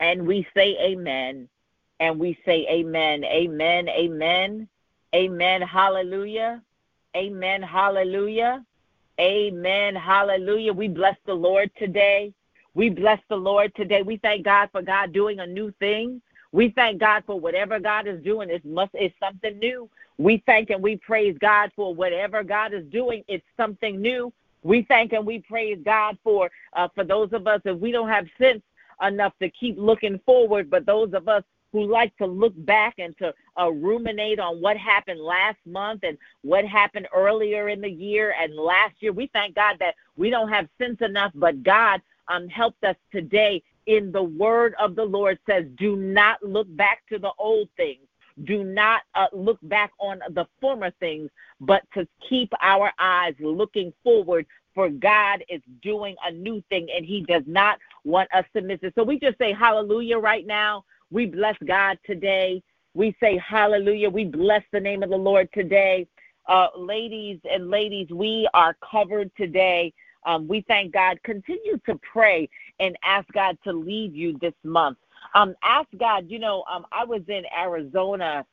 and 0.00 0.26
we 0.26 0.46
say 0.54 0.76
amen 0.80 1.48
and 2.00 2.18
we 2.18 2.36
say 2.44 2.66
amen. 2.68 3.24
Amen. 3.24 3.88
Amen. 3.88 4.68
Amen. 5.14 5.62
Hallelujah. 5.62 6.62
Amen. 7.16 7.62
Hallelujah. 7.62 8.64
Amen. 9.20 9.94
Hallelujah. 9.94 10.72
We 10.72 10.88
bless 10.88 11.16
the 11.26 11.34
Lord 11.34 11.70
today. 11.78 12.32
We 12.74 12.88
bless 12.88 13.20
the 13.28 13.36
Lord 13.36 13.74
today. 13.74 14.02
We 14.02 14.16
thank 14.16 14.44
God 14.44 14.70
for 14.72 14.80
God 14.80 15.12
doing 15.12 15.40
a 15.40 15.46
new 15.46 15.72
thing. 15.78 16.22
We 16.52 16.70
thank 16.70 17.00
God 17.00 17.22
for 17.26 17.38
whatever 17.38 17.78
God 17.78 18.06
is 18.06 18.22
doing. 18.22 18.50
It 18.50 18.64
must 18.64 18.90
it's 18.94 19.14
something 19.20 19.58
new. 19.58 19.88
We 20.18 20.42
thank 20.46 20.70
and 20.70 20.82
we 20.82 20.96
praise 20.96 21.36
God 21.40 21.70
for 21.76 21.94
whatever 21.94 22.42
God 22.42 22.74
is 22.74 22.84
doing. 22.86 23.22
It's 23.28 23.46
something 23.56 24.00
new. 24.00 24.32
We 24.62 24.82
thank 24.82 25.12
and 25.12 25.24
we 25.24 25.40
praise 25.40 25.78
God 25.84 26.18
for 26.22 26.50
uh, 26.74 26.88
for 26.94 27.04
those 27.04 27.32
of 27.32 27.46
us 27.46 27.60
if 27.64 27.78
we 27.78 27.92
don't 27.92 28.08
have 28.08 28.26
sense 28.38 28.62
enough 29.02 29.32
to 29.40 29.48
keep 29.50 29.76
looking 29.78 30.20
forward, 30.26 30.68
but 30.68 30.84
those 30.86 31.14
of 31.14 31.28
us 31.28 31.42
who 31.72 31.84
like 31.86 32.16
to 32.16 32.26
look 32.26 32.52
back 32.66 32.94
and 32.98 33.16
to 33.18 33.32
uh, 33.58 33.70
ruminate 33.70 34.40
on 34.40 34.60
what 34.60 34.76
happened 34.76 35.20
last 35.20 35.58
month 35.64 36.00
and 36.02 36.18
what 36.42 36.64
happened 36.64 37.06
earlier 37.14 37.68
in 37.68 37.80
the 37.80 37.90
year 37.90 38.34
and 38.40 38.54
last 38.56 38.94
year. 39.00 39.12
We 39.12 39.30
thank 39.32 39.54
God 39.54 39.76
that 39.78 39.94
we 40.16 40.30
don't 40.30 40.48
have 40.48 40.68
sense 40.78 41.00
enough, 41.00 41.32
but 41.34 41.62
God 41.62 42.02
um, 42.28 42.48
helped 42.48 42.82
us 42.84 42.96
today 43.12 43.62
in 43.90 44.12
the 44.12 44.22
word 44.22 44.74
of 44.78 44.94
the 44.94 45.04
Lord 45.04 45.38
says, 45.48 45.64
do 45.76 45.96
not 45.96 46.40
look 46.44 46.68
back 46.76 47.02
to 47.08 47.18
the 47.18 47.32
old 47.38 47.68
things. 47.76 48.06
Do 48.44 48.62
not 48.62 49.02
uh, 49.16 49.26
look 49.32 49.58
back 49.62 49.90
on 49.98 50.20
the 50.30 50.46
former 50.60 50.92
things, 51.00 51.28
but 51.60 51.82
to 51.94 52.06
keep 52.28 52.52
our 52.62 52.92
eyes 53.00 53.34
looking 53.40 53.92
forward 54.04 54.46
for 54.76 54.88
God 54.88 55.42
is 55.48 55.60
doing 55.82 56.14
a 56.24 56.30
new 56.30 56.62
thing 56.70 56.86
and 56.94 57.04
he 57.04 57.22
does 57.22 57.42
not 57.46 57.78
want 58.04 58.32
us 58.32 58.44
to 58.54 58.62
miss 58.62 58.78
it. 58.82 58.94
So 58.94 59.02
we 59.02 59.18
just 59.18 59.36
say 59.38 59.52
hallelujah 59.52 60.18
right 60.18 60.46
now. 60.46 60.84
We 61.10 61.26
bless 61.26 61.56
God 61.66 61.98
today. 62.06 62.62
We 62.94 63.16
say 63.20 63.38
hallelujah. 63.38 64.08
We 64.08 64.24
bless 64.24 64.62
the 64.72 64.78
name 64.78 65.02
of 65.02 65.10
the 65.10 65.16
Lord 65.16 65.48
today. 65.52 66.06
Uh, 66.46 66.68
ladies 66.78 67.40
and 67.50 67.68
ladies, 67.68 68.06
we 68.10 68.48
are 68.54 68.76
covered 68.88 69.32
today. 69.36 69.92
Um, 70.24 70.46
we 70.48 70.64
thank 70.68 70.92
God. 70.92 71.18
Continue 71.24 71.78
to 71.86 71.98
pray 72.12 72.48
and 72.78 72.96
ask 73.04 73.26
God 73.32 73.58
to 73.64 73.72
lead 73.72 74.14
you 74.14 74.38
this 74.40 74.54
month. 74.64 74.98
Um, 75.34 75.54
ask 75.62 75.88
God, 75.98 76.26
you 76.28 76.38
know, 76.38 76.64
um, 76.70 76.86
I 76.92 77.04
was 77.04 77.22
in 77.28 77.44
Arizona 77.56 78.44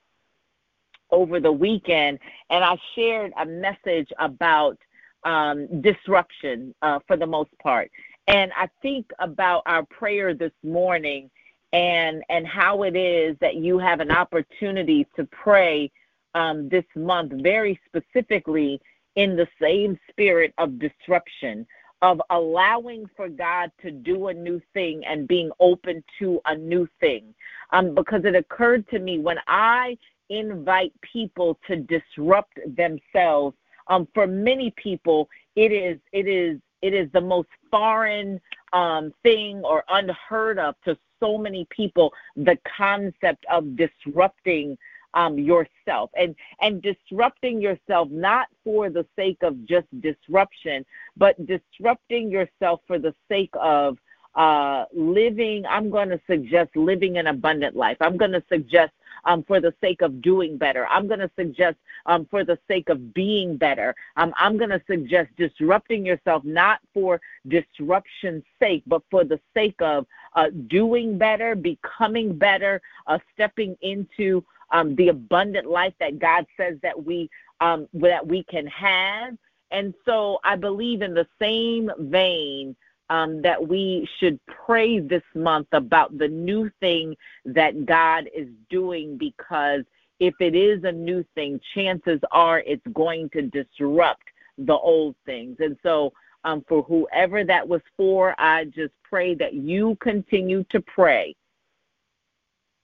over 1.12 1.40
the 1.40 1.52
weekend 1.52 2.20
and 2.50 2.64
I 2.64 2.78
shared 2.96 3.32
a 3.40 3.46
message 3.46 4.12
about 4.20 4.78
um, 5.24 5.82
disruption 5.82 6.74
uh, 6.82 7.00
for 7.08 7.18
the 7.18 7.26
most 7.26 7.52
part. 7.62 7.92
And 8.28 8.52
I 8.58 8.70
think 8.82 9.10
about 9.20 9.64
our 9.66 9.84
prayer 9.86 10.34
this 10.34 10.52
morning 10.64 11.30
and 11.74 12.24
and 12.30 12.48
how 12.48 12.84
it 12.84 12.96
is 12.96 13.36
that 13.42 13.56
you 13.56 13.78
have 13.78 14.00
an 14.00 14.12
opportunity 14.12 15.06
to 15.16 15.26
pray 15.26 15.92
um, 16.34 16.70
this 16.70 16.86
month 16.96 17.34
very 17.42 17.80
specifically 17.86 18.80
in 19.18 19.36
the 19.36 19.48
same 19.60 20.00
spirit 20.10 20.54
of 20.58 20.80
disruption 20.80 21.68
of 22.04 22.22
allowing 22.30 23.10
for 23.16 23.28
God 23.28 23.72
to 23.82 23.90
do 23.90 24.28
a 24.28 24.34
new 24.34 24.62
thing 24.74 25.04
and 25.06 25.28
being 25.28 25.50
open 25.60 26.04
to 26.20 26.40
a 26.46 26.56
new 26.56 26.88
thing. 27.00 27.34
Um, 27.72 27.96
because 27.96 28.24
it 28.24 28.36
occurred 28.36 28.88
to 28.90 29.00
me 29.00 29.18
when 29.18 29.40
I 29.48 29.98
invite 30.30 30.94
people 31.02 31.60
to 31.68 31.78
disrupt 31.78 32.60
themselves, 32.76 33.58
um, 33.88 34.08
for 34.14 34.28
many 34.28 34.72
people, 34.78 35.28
it 35.56 35.72
is 35.72 35.98
it 36.12 36.28
is 36.28 36.60
it 36.84 36.94
is 36.94 37.10
the 37.14 37.22
most 37.22 37.50
foreign 37.72 38.40
um, 38.74 39.12
thing 39.24 39.62
or 39.64 39.84
unheard 39.90 40.60
of 40.60 40.76
to 40.86 40.96
so 41.20 41.38
many 41.38 41.66
people. 41.72 42.14
The 42.36 42.60
concept 42.78 43.46
of 43.52 43.76
disrupting 43.76 44.78
um, 45.14 45.38
yourself 45.38 46.10
and 46.18 46.36
and 46.62 46.82
disrupting 46.82 47.62
yourself 47.62 48.10
not 48.10 48.48
for 48.64 48.90
the 48.90 49.06
sake 49.16 49.42
of 49.42 49.66
just 49.66 49.88
disruption, 50.02 50.86
but 51.16 51.36
disrupting 51.46 52.30
yourself 52.30 52.82
for 52.88 53.00
the 53.00 53.14
sake 53.30 53.54
of 53.54 53.98
uh, 54.36 54.86
living. 54.94 55.66
I'm 55.66 55.90
going 55.90 56.10
to 56.10 56.20
suggest 56.28 56.76
living 56.76 57.18
an 57.18 57.28
abundant 57.28 57.76
life. 57.76 57.98
I'm 58.00 58.18
going 58.18 58.34
to 58.34 58.44
suggest 58.50 58.94
um, 59.26 59.44
for 59.44 59.60
the 59.60 59.74
sake 59.82 60.02
of 60.02 60.22
doing 60.22 60.58
better. 60.58 60.88
I'm 60.88 61.08
going 61.08 61.20
to 61.20 61.32
suggest 61.36 61.78
um, 62.06 62.28
for 62.30 62.44
the 62.44 62.58
sake 62.68 62.90
of 62.90 63.14
being 63.14 63.58
better. 63.58 63.96
Um, 64.16 64.34
I'm 64.38 64.58
going 64.58 64.70
to 64.70 64.82
suggest 64.88 65.30
disrupting 65.38 66.06
yourself 66.06 66.44
not 66.44 66.80
for 66.94 67.20
disruption's 67.48 68.44
sake, 68.60 68.84
but 68.86 69.02
for 69.10 69.24
the 69.24 69.40
sake 69.54 69.82
of 69.82 70.06
uh, 70.36 70.50
doing 70.68 71.18
better, 71.18 71.56
becoming 71.56 72.38
better, 72.38 72.82
uh, 73.08 73.18
stepping 73.34 73.76
into 73.82 74.44
um, 74.72 74.96
the 74.96 75.10
abundant 75.10 75.68
life 75.70 75.94
that 76.00 76.20
God 76.20 76.46
says 76.58 76.78
that 76.84 77.06
we 77.06 77.30
um, 77.62 77.88
that 77.94 78.26
we 78.26 78.44
can 78.44 78.68
have. 78.68 79.36
And 79.72 79.94
so 80.06 80.40
I 80.44 80.56
believe 80.56 81.02
in 81.02 81.14
the 81.14 81.28
same 81.40 81.92
vein 82.00 82.76
um, 83.10 83.42
that 83.42 83.66
we 83.66 84.08
should 84.20 84.40
pray 84.46 85.00
this 85.00 85.24
month 85.34 85.68
about 85.72 86.18
the 86.18 86.28
new 86.28 86.70
thing 86.80 87.16
that 87.46 87.86
God 87.86 88.30
is 88.36 88.48
doing 88.70 89.18
because 89.18 89.84
if 90.20 90.34
it 90.40 90.56
is 90.56 90.84
a 90.84 90.92
new 90.92 91.24
thing, 91.36 91.60
chances 91.74 92.20
are 92.32 92.60
it's 92.62 92.86
going 92.94 93.30
to 93.32 93.44
disrupt 93.44 94.24
the 94.58 94.74
old 94.74 95.16
things. 95.26 95.58
And 95.60 95.78
so, 95.84 96.14
um, 96.44 96.64
for 96.68 96.82
whoever 96.84 97.44
that 97.44 97.68
was 97.68 97.82
for, 97.98 98.34
I 98.40 98.66
just 98.66 98.94
pray 99.04 99.36
that 99.36 99.54
you 99.54 99.98
continue 100.00 100.64
to 100.70 100.80
pray 100.82 101.36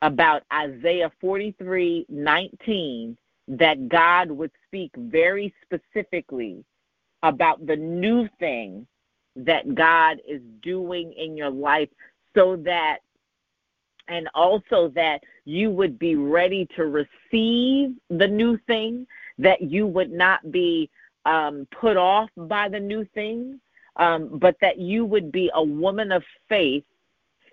about 0.03 0.43
Isaiah 0.53 1.11
43 1.21 2.05
19, 2.09 3.17
that 3.47 3.87
God 3.87 4.29
would 4.29 4.51
speak 4.67 4.91
very 4.97 5.53
specifically 5.63 6.63
about 7.23 7.65
the 7.65 7.77
new 7.77 8.27
thing 8.37 8.85
that 9.37 9.73
God 9.73 10.17
is 10.27 10.41
doing 10.61 11.13
in 11.13 11.35
your 11.37 11.49
life 11.49 11.89
so 12.35 12.57
that 12.57 12.99
and 14.09 14.27
also 14.35 14.89
that 14.89 15.21
you 15.45 15.71
would 15.71 15.97
be 15.97 16.17
ready 16.17 16.67
to 16.75 16.83
receive 16.87 17.95
the 18.09 18.27
new 18.27 18.57
thing, 18.67 19.07
that 19.37 19.61
you 19.61 19.87
would 19.87 20.11
not 20.11 20.51
be 20.51 20.89
um, 21.25 21.65
put 21.79 21.95
off 21.95 22.29
by 22.35 22.67
the 22.67 22.79
new 22.79 23.05
thing, 23.13 23.61
um, 23.95 24.37
but 24.39 24.57
that 24.59 24.77
you 24.77 25.05
would 25.05 25.31
be 25.31 25.49
a 25.53 25.63
woman 25.63 26.11
of 26.11 26.23
faith. 26.49 26.83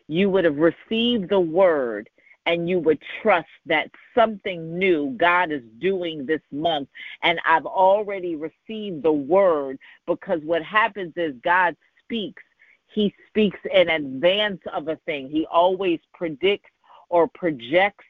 You 0.08 0.28
would 0.30 0.44
have 0.44 0.56
received 0.56 1.28
the 1.28 1.38
word 1.38 2.10
and 2.46 2.68
you 2.68 2.78
would 2.80 3.00
trust 3.22 3.48
that 3.66 3.90
something 4.14 4.78
new 4.78 5.14
God 5.18 5.52
is 5.52 5.62
doing 5.78 6.26
this 6.26 6.40
month. 6.50 6.88
And 7.22 7.38
I've 7.46 7.66
already 7.66 8.36
received 8.36 9.02
the 9.02 9.12
word 9.12 9.78
because 10.06 10.40
what 10.42 10.62
happens 10.62 11.12
is 11.16 11.34
God 11.44 11.76
speaks. 12.02 12.42
He 12.86 13.14
speaks 13.28 13.58
in 13.72 13.88
advance 13.88 14.60
of 14.72 14.88
a 14.88 14.96
thing. 15.06 15.28
He 15.28 15.46
always 15.46 16.00
predicts 16.14 16.70
or 17.08 17.28
projects, 17.28 18.04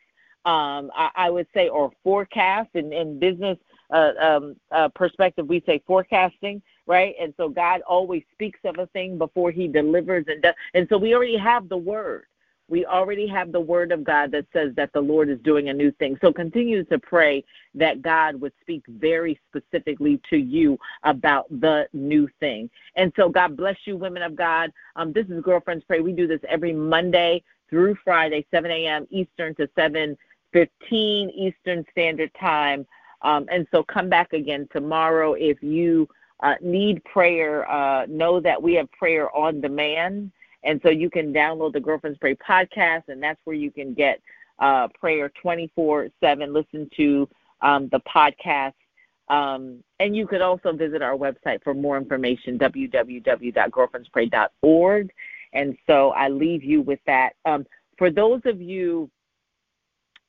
um, 0.45 0.91
I, 0.95 1.11
I, 1.17 1.31
would 1.31 1.47
say, 1.53 1.69
or 1.69 1.91
forecast. 2.03 2.71
In, 2.75 2.93
in 2.93 3.19
business 3.19 3.59
uh, 3.91 4.13
um, 4.21 4.57
uh, 4.71 4.89
perspective, 4.89 5.49
we 5.49 5.63
say 5.67 5.83
forecasting, 5.87 6.63
right? 6.87 7.15
And 7.21 7.35
so 7.37 7.49
God 7.49 7.83
always 7.83 8.23
speaks 8.33 8.61
of 8.65 8.79
a 8.79 8.87
thing 8.89 9.19
before 9.19 9.51
he 9.51 9.69
delivers 9.69 10.25
and 10.29 10.41
does. 10.41 10.55
And 10.73 10.87
so 10.89 10.97
we 10.97 11.15
already 11.15 11.37
have 11.37 11.69
the 11.69 11.77
word 11.77 12.25
We 12.71 12.87
already 12.87 13.27
have 13.27 13.53
the 13.53 13.61
word 13.61 13.93
of 13.93 14.05
God 14.05 14.31
that 14.33 14.47
says 14.53 14.73
that 14.77 14.93
the 14.93 15.01
Lord 15.01 15.29
is 15.29 15.39
doing 15.41 15.69
a 15.69 15.75
new 15.75 15.91
thing. 15.93 16.17
So 16.21 16.33
continue 16.33 16.85
to 16.85 16.99
pray 16.99 17.45
that 17.75 18.01
God 18.01 18.41
would 18.41 18.53
speak 18.61 18.83
very 18.89 19.39
specifically 19.49 20.21
to 20.31 20.37
you 20.37 20.79
about 21.03 21.49
the 21.61 21.89
new 21.93 22.29
thing. 22.39 22.71
And 22.97 23.13
so 23.17 23.29
God 23.29 23.57
bless 23.57 23.77
you, 23.85 23.97
women 23.97 24.23
of 24.23 24.37
God. 24.37 24.73
Um, 24.97 25.13
this 25.13 25.27
is 25.27 25.43
Girlfriends 25.43 25.85
Pray. 25.87 26.01
We 26.01 26.13
do 26.13 26.27
this 26.27 26.41
every 26.49 26.73
Monday 26.73 27.43
through 27.69 27.97
Friday, 28.05 28.47
7 28.51 28.71
a.m. 28.71 29.07
Eastern 29.11 29.55
to 29.57 29.69
7 29.77 30.17
15 30.53 31.31
Eastern 31.31 31.85
Standard 31.91 32.31
Time. 32.39 32.87
Um, 33.23 33.47
and 33.51 33.67
so 33.71 33.83
come 33.83 34.09
back 34.09 34.33
again 34.33 34.69
tomorrow 34.73 35.35
if 35.35 35.63
you 35.63 36.09
uh, 36.43 36.55
need 36.61 37.05
prayer. 37.05 37.71
Uh, 37.71 38.07
know 38.07 38.41
that 38.41 38.61
we 38.61 38.75
have 38.75 38.91
prayer 38.93 39.35
on 39.37 39.61
demand. 39.61 40.33
And 40.63 40.79
so 40.83 40.91
you 40.91 41.09
can 41.11 41.33
download 41.33 41.73
the 41.73 41.81
Girlfriends 41.81 42.19
Pray 42.19 42.37
podcast, 42.37 43.09
and 43.09 43.21
that's 43.23 43.41
where 43.45 43.57
you 43.57 43.71
can 43.71 43.95
get 43.95 44.21
uh, 44.59 44.89
prayer 44.89 45.33
24 45.41 46.09
7. 46.21 46.53
Listen 46.53 46.91
to 46.97 47.27
um, 47.63 47.89
the 47.89 48.01
podcast. 48.01 48.75
Um, 49.29 49.83
and 50.01 50.15
you 50.17 50.27
could 50.27 50.43
also 50.43 50.73
visit 50.73 51.03
our 51.03 51.17
website 51.17 51.63
for 51.63 51.73
more 51.73 51.97
information, 51.97 52.59
www.girlfriendspray.org. 52.59 55.11
And 55.53 55.77
so 55.87 56.11
I 56.11 56.29
leave 56.29 56.65
you 56.65 56.83
with 56.83 56.99
that. 57.07 57.35
Um, 57.45 57.65
for 57.97 58.11
those 58.11 58.41
of 58.45 58.61
you 58.61 59.09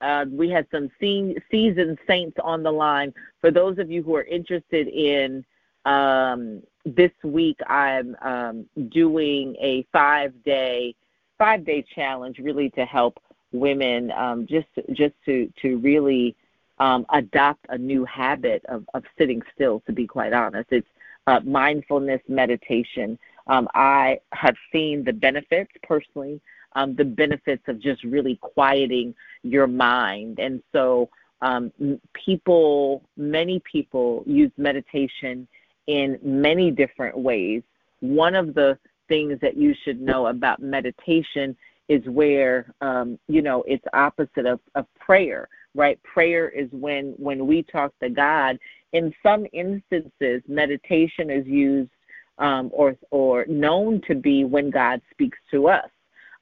uh, 0.02 0.26
we 0.32 0.50
had 0.50 0.66
some 0.72 0.90
seasoned 1.00 2.00
saints 2.08 2.38
on 2.44 2.64
the 2.64 2.72
line. 2.72 3.14
For 3.40 3.52
those 3.52 3.78
of 3.78 3.92
you 3.92 4.02
who 4.02 4.16
are 4.16 4.24
interested 4.24 4.88
in 4.88 5.46
um, 5.86 6.64
this 6.86 7.12
week, 7.24 7.60
I'm 7.68 8.16
um, 8.22 8.66
doing 8.90 9.56
a 9.62 9.86
five 9.92 10.34
day 10.44 10.96
five 11.38 11.66
day 11.66 11.86
challenge, 11.96 12.40
really 12.40 12.70
to 12.72 12.86
help 12.86 13.20
women 13.52 14.12
um, 14.12 14.48
just 14.48 14.68
just 14.94 15.16
to 15.26 15.52
to 15.62 15.78
really 15.78 16.36
um, 16.80 17.06
adopt 17.14 17.66
a 17.70 17.78
new 17.78 18.06
habit 18.06 18.64
of, 18.70 18.86
of 18.94 19.04
sitting 19.18 19.42
still. 19.54 19.82
To 19.88 19.92
be 19.92 20.08
quite 20.08 20.34
honest, 20.34 20.70
it's 20.72 20.88
uh, 21.28 21.40
mindfulness 21.44 22.22
meditation. 22.28 23.18
Um, 23.48 23.68
I 23.74 24.20
have 24.34 24.56
seen 24.72 25.04
the 25.04 25.14
benefits 25.14 25.72
personally 25.84 26.42
um, 26.74 26.96
the 26.96 27.06
benefits 27.06 27.64
of 27.68 27.80
just 27.80 28.04
really 28.04 28.38
quieting 28.38 29.14
your 29.44 29.68
mind. 29.68 30.40
And 30.40 30.62
so, 30.72 31.10
um, 31.42 31.72
people, 32.14 33.04
many 33.18 33.62
people 33.72 34.24
use 34.28 34.52
meditation 34.58 35.48
in 35.92 36.20
many 36.24 36.72
different 36.72 37.18
ways. 37.18 37.62
One 38.00 38.36
of 38.36 38.54
the 38.54 38.78
things 39.08 39.40
that 39.42 39.58
you 39.58 39.74
should 39.84 40.00
know 40.02 40.28
about 40.28 40.62
meditation 40.62 41.56
is 41.90 42.02
where 42.06 42.74
um, 42.82 43.20
you 43.28 43.42
know 43.42 43.64
it's 43.68 43.86
opposite 43.94 44.46
of, 44.46 44.60
of 44.76 44.86
prayer 45.00 45.50
right? 45.76 46.02
Prayer 46.04 46.50
is 46.50 46.70
when 46.72 47.14
when 47.18 47.48
we 47.48 47.64
talk 47.64 47.94
to 48.02 48.10
god. 48.10 48.60
In 48.94 49.14
some 49.24 49.46
instances 49.54 50.42
meditation 50.48 51.30
is 51.30 51.46
used 51.48 51.92
um, 52.38 52.70
or 52.74 52.98
or 53.12 53.46
known 53.46 54.02
to 54.08 54.16
be 54.16 54.44
when 54.44 54.70
god 54.70 55.02
speaks 55.12 55.38
to 55.52 55.70
us. 55.70 55.90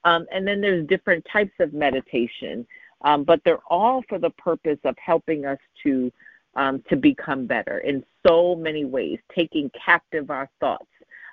Um, 0.06 0.26
and 0.32 0.48
then 0.48 0.62
there's 0.62 0.88
different 0.88 1.26
types 1.32 1.54
of 1.60 1.74
meditation, 1.74 2.66
um, 3.04 3.24
but 3.24 3.42
they're 3.44 3.64
all 3.70 4.02
for 4.08 4.18
the 4.18 4.30
purpose 4.32 4.80
of 4.86 4.96
helping 4.98 5.46
us 5.46 5.60
to 5.84 6.12
um, 6.56 6.84
to 6.90 6.96
become 6.96 7.46
better 7.46 7.80
in 7.80 8.04
so 8.26 8.56
many 8.56 8.86
ways, 8.86 9.20
taking 9.34 9.70
captive 9.86 10.30
our 10.30 10.50
thoughts. 10.60 10.88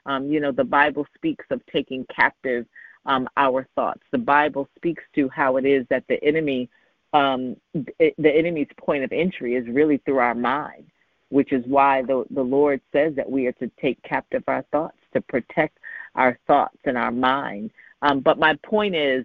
Um, 0.04 0.28
you 0.28 0.40
know, 0.40 0.52
the 0.52 0.64
Bible 0.64 1.06
speaks 1.14 1.44
of 1.50 1.60
taking 1.66 2.04
captive 2.14 2.66
um, 3.06 3.28
our 3.36 3.66
thoughts. 3.74 4.02
The 4.12 4.18
Bible 4.18 4.68
speaks 4.76 5.02
to 5.14 5.28
how 5.28 5.56
it 5.56 5.64
is 5.64 5.86
that 5.90 6.04
the 6.08 6.22
enemy, 6.22 6.68
um, 7.12 7.56
the 7.74 8.12
enemy's 8.18 8.68
point 8.78 9.04
of 9.04 9.12
entry 9.12 9.54
is 9.54 9.66
really 9.68 9.98
through 9.98 10.18
our 10.18 10.34
mind, 10.34 10.86
which 11.30 11.52
is 11.52 11.64
why 11.66 12.02
the 12.02 12.24
the 12.30 12.42
Lord 12.42 12.80
says 12.92 13.14
that 13.16 13.30
we 13.30 13.46
are 13.46 13.52
to 13.52 13.70
take 13.80 14.00
captive 14.02 14.44
our 14.46 14.64
thoughts, 14.70 14.98
to 15.14 15.20
protect 15.20 15.78
our 16.14 16.38
thoughts 16.46 16.78
and 16.84 16.96
our 16.96 17.12
mind 17.12 17.70
um, 18.02 18.20
but 18.20 18.38
my 18.38 18.54
point 18.64 18.94
is, 18.94 19.24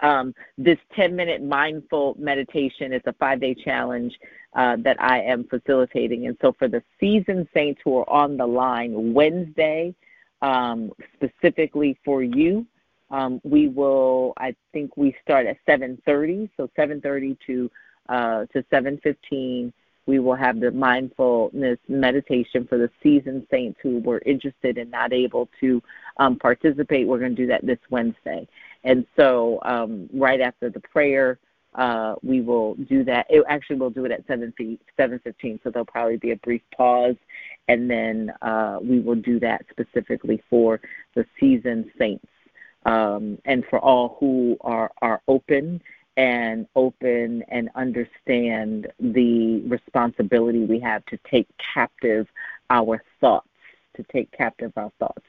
um, 0.00 0.34
this 0.58 0.78
10 0.94 1.14
minute 1.16 1.42
mindful 1.42 2.16
meditation 2.18 2.92
is 2.92 3.02
a 3.06 3.12
five 3.14 3.40
day 3.40 3.54
challenge 3.54 4.18
uh, 4.54 4.76
that 4.80 5.00
I 5.00 5.20
am 5.20 5.44
facilitating. 5.44 6.26
And 6.26 6.36
so 6.40 6.52
for 6.58 6.68
the 6.68 6.82
seasoned 7.00 7.48
saints 7.54 7.80
who 7.84 7.98
are 7.98 8.10
on 8.10 8.36
the 8.36 8.46
line 8.46 9.12
Wednesday, 9.12 9.94
um, 10.42 10.92
specifically 11.14 11.98
for 12.04 12.22
you, 12.22 12.66
um, 13.10 13.40
we 13.44 13.68
will, 13.68 14.32
I 14.36 14.54
think 14.72 14.96
we 14.96 15.14
start 15.22 15.46
at 15.46 15.58
7.30, 15.68 16.50
so 16.56 16.68
7.30 16.76 17.36
to, 17.46 17.70
uh, 18.08 18.46
to 18.46 18.62
7.15 18.64 19.72
we 20.06 20.20
will 20.20 20.34
have 20.34 20.60
the 20.60 20.70
mindfulness 20.70 21.78
meditation 21.88 22.66
for 22.66 22.78
the 22.78 22.90
seasoned 23.02 23.46
saints 23.50 23.78
who 23.82 23.98
were 23.98 24.22
interested 24.24 24.78
and 24.78 24.90
not 24.90 25.12
able 25.12 25.48
to 25.60 25.82
um, 26.18 26.36
participate. 26.36 27.06
We're 27.06 27.18
going 27.18 27.34
to 27.34 27.42
do 27.42 27.48
that 27.48 27.66
this 27.66 27.78
Wednesday. 27.90 28.48
And 28.84 29.04
so, 29.16 29.58
um, 29.62 30.08
right 30.14 30.40
after 30.40 30.70
the 30.70 30.80
prayer, 30.80 31.38
uh, 31.74 32.14
we 32.22 32.40
will 32.40 32.74
do 32.74 33.04
that. 33.04 33.26
It, 33.28 33.44
actually, 33.48 33.76
we'll 33.76 33.90
do 33.90 34.04
it 34.04 34.12
at 34.12 34.26
7, 34.26 34.52
7.15, 34.98 35.60
so 35.62 35.70
there'll 35.70 35.84
probably 35.84 36.16
be 36.16 36.30
a 36.30 36.36
brief 36.36 36.62
pause, 36.74 37.16
and 37.68 37.90
then 37.90 38.32
uh, 38.42 38.78
we 38.80 39.00
will 39.00 39.16
do 39.16 39.38
that 39.40 39.66
specifically 39.70 40.42
for 40.48 40.80
the 41.14 41.26
seasoned 41.38 41.90
saints 41.98 42.26
um, 42.86 43.38
and 43.44 43.64
for 43.68 43.78
all 43.80 44.16
who 44.20 44.56
are, 44.62 44.90
are 45.02 45.20
open 45.28 45.82
and 46.16 46.66
open 46.74 47.42
and 47.48 47.68
understand 47.74 48.90
the 48.98 49.60
responsibility 49.66 50.64
we 50.64 50.80
have 50.80 51.04
to 51.06 51.18
take 51.30 51.48
captive 51.74 52.26
our 52.70 53.02
thoughts, 53.20 53.48
to 53.96 54.02
take 54.04 54.30
captive 54.32 54.72
our 54.76 54.90
thoughts. 54.98 55.24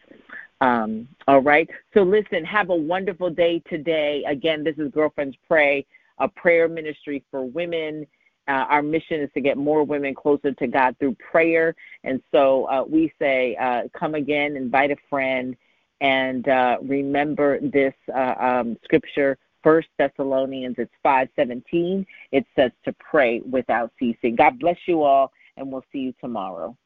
Um, 0.62 1.08
all 1.28 1.42
right. 1.42 1.70
So 1.94 2.04
listen, 2.04 2.44
have 2.46 2.70
a 2.70 2.76
wonderful 2.76 3.30
day 3.30 3.62
today. 3.70 4.24
Again, 4.28 4.64
this 4.64 4.76
is 4.78 4.92
Girlfriends 4.92 5.36
Pray, 5.48 5.86
a 6.20 6.28
prayer 6.28 6.68
ministry 6.68 7.24
for 7.30 7.44
women. 7.44 8.08
Uh, 8.48 8.66
our 8.70 8.82
mission 8.82 9.22
is 9.22 9.30
to 9.34 9.42
get 9.42 9.58
more 9.58 9.84
women 9.84 10.16
closer 10.16 10.54
to 10.54 10.68
God 10.68 10.96
through 11.00 11.16
prayer. 11.16 11.76
And 12.06 12.22
so 12.32 12.64
uh, 12.70 12.86
we 12.88 13.12
say, 13.20 13.58
uh, 13.58 13.84
come 13.94 14.16
again, 14.16 14.56
invite 14.56 14.90
a 14.90 14.96
friend, 15.10 15.56
and 16.00 16.48
uh, 16.48 16.78
remember 16.82 17.60
this 17.60 17.94
uh, 18.16 18.36
um, 18.40 18.78
scripture 18.86 19.38
First 19.68 19.90
Thessalonians, 19.98 20.76
it's 20.78 20.94
5:17. 21.04 22.06
It 22.32 22.46
says 22.56 22.72
to 22.86 22.94
pray 22.94 23.42
without 23.42 23.92
ceasing. 24.00 24.38
God 24.38 24.60
bless 24.60 24.78
you 24.88 25.04
all, 25.04 25.34
and 25.58 25.70
we'll 25.70 25.84
see 25.92 26.00
you 26.00 26.14
tomorrow. 26.22 26.78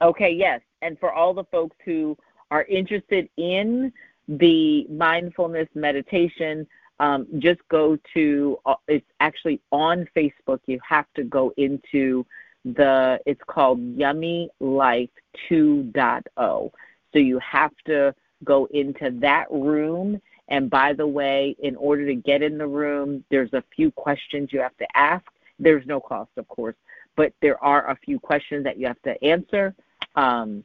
Okay, 0.00 0.30
yes, 0.30 0.62
and 0.80 0.98
for 0.98 1.12
all 1.12 1.34
the 1.34 1.44
folks 1.44 1.76
who 1.84 2.16
are 2.50 2.62
interested 2.64 3.28
in 3.36 3.92
the 4.28 4.86
mindfulness 4.86 5.68
meditation, 5.74 6.66
um, 6.98 7.26
just 7.38 7.60
go 7.68 7.98
to. 8.14 8.58
Uh, 8.64 8.76
it's 8.88 9.12
actually 9.20 9.60
on 9.72 10.08
Facebook. 10.16 10.60
You 10.64 10.80
have 10.88 11.12
to 11.16 11.22
go 11.22 11.52
into 11.58 12.24
the. 12.64 13.20
It's 13.26 13.44
called 13.46 13.80
Yummy 13.94 14.48
Life 14.58 15.10
2.0. 15.50 16.72
So 17.12 17.18
you 17.18 17.38
have 17.40 17.72
to 17.84 18.14
go 18.44 18.66
into 18.72 19.10
that 19.20 19.46
room. 19.50 20.20
And 20.48 20.70
by 20.70 20.92
the 20.92 21.06
way, 21.06 21.56
in 21.58 21.76
order 21.76 22.06
to 22.06 22.14
get 22.14 22.42
in 22.42 22.58
the 22.58 22.66
room, 22.66 23.24
there's 23.30 23.52
a 23.52 23.64
few 23.74 23.90
questions 23.90 24.50
you 24.52 24.60
have 24.60 24.76
to 24.78 24.86
ask. 24.96 25.24
There's 25.58 25.86
no 25.86 26.00
cost, 26.00 26.30
of 26.36 26.46
course, 26.48 26.76
but 27.16 27.32
there 27.40 27.62
are 27.64 27.90
a 27.90 27.96
few 28.04 28.20
questions 28.20 28.64
that 28.64 28.78
you 28.78 28.86
have 28.86 29.00
to 29.02 29.22
answer 29.24 29.74
um, 30.14 30.62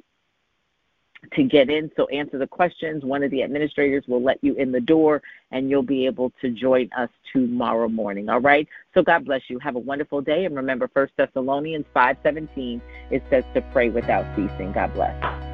to 1.33 1.43
get 1.43 1.69
in. 1.69 1.89
So 1.95 2.07
answer 2.07 2.37
the 2.37 2.47
questions. 2.47 3.03
One 3.03 3.23
of 3.23 3.31
the 3.31 3.43
administrators 3.43 4.03
will 4.07 4.21
let 4.21 4.43
you 4.43 4.55
in 4.55 4.71
the 4.71 4.81
door, 4.81 5.21
and 5.51 5.69
you'll 5.69 5.83
be 5.83 6.05
able 6.05 6.31
to 6.41 6.49
join 6.49 6.89
us 6.97 7.09
tomorrow 7.31 7.87
morning. 7.87 8.29
All 8.29 8.41
right. 8.41 8.67
So 8.93 9.01
God 9.01 9.25
bless 9.25 9.41
you. 9.47 9.59
Have 9.59 9.75
a 9.75 9.79
wonderful 9.79 10.21
day, 10.21 10.45
and 10.45 10.55
remember, 10.55 10.89
First 10.93 11.13
Thessalonians 11.17 11.85
5:17 11.95 12.81
it 13.11 13.23
says 13.29 13.45
to 13.53 13.61
pray 13.73 13.89
without 13.89 14.25
ceasing. 14.35 14.71
God 14.73 14.93
bless. 14.93 15.50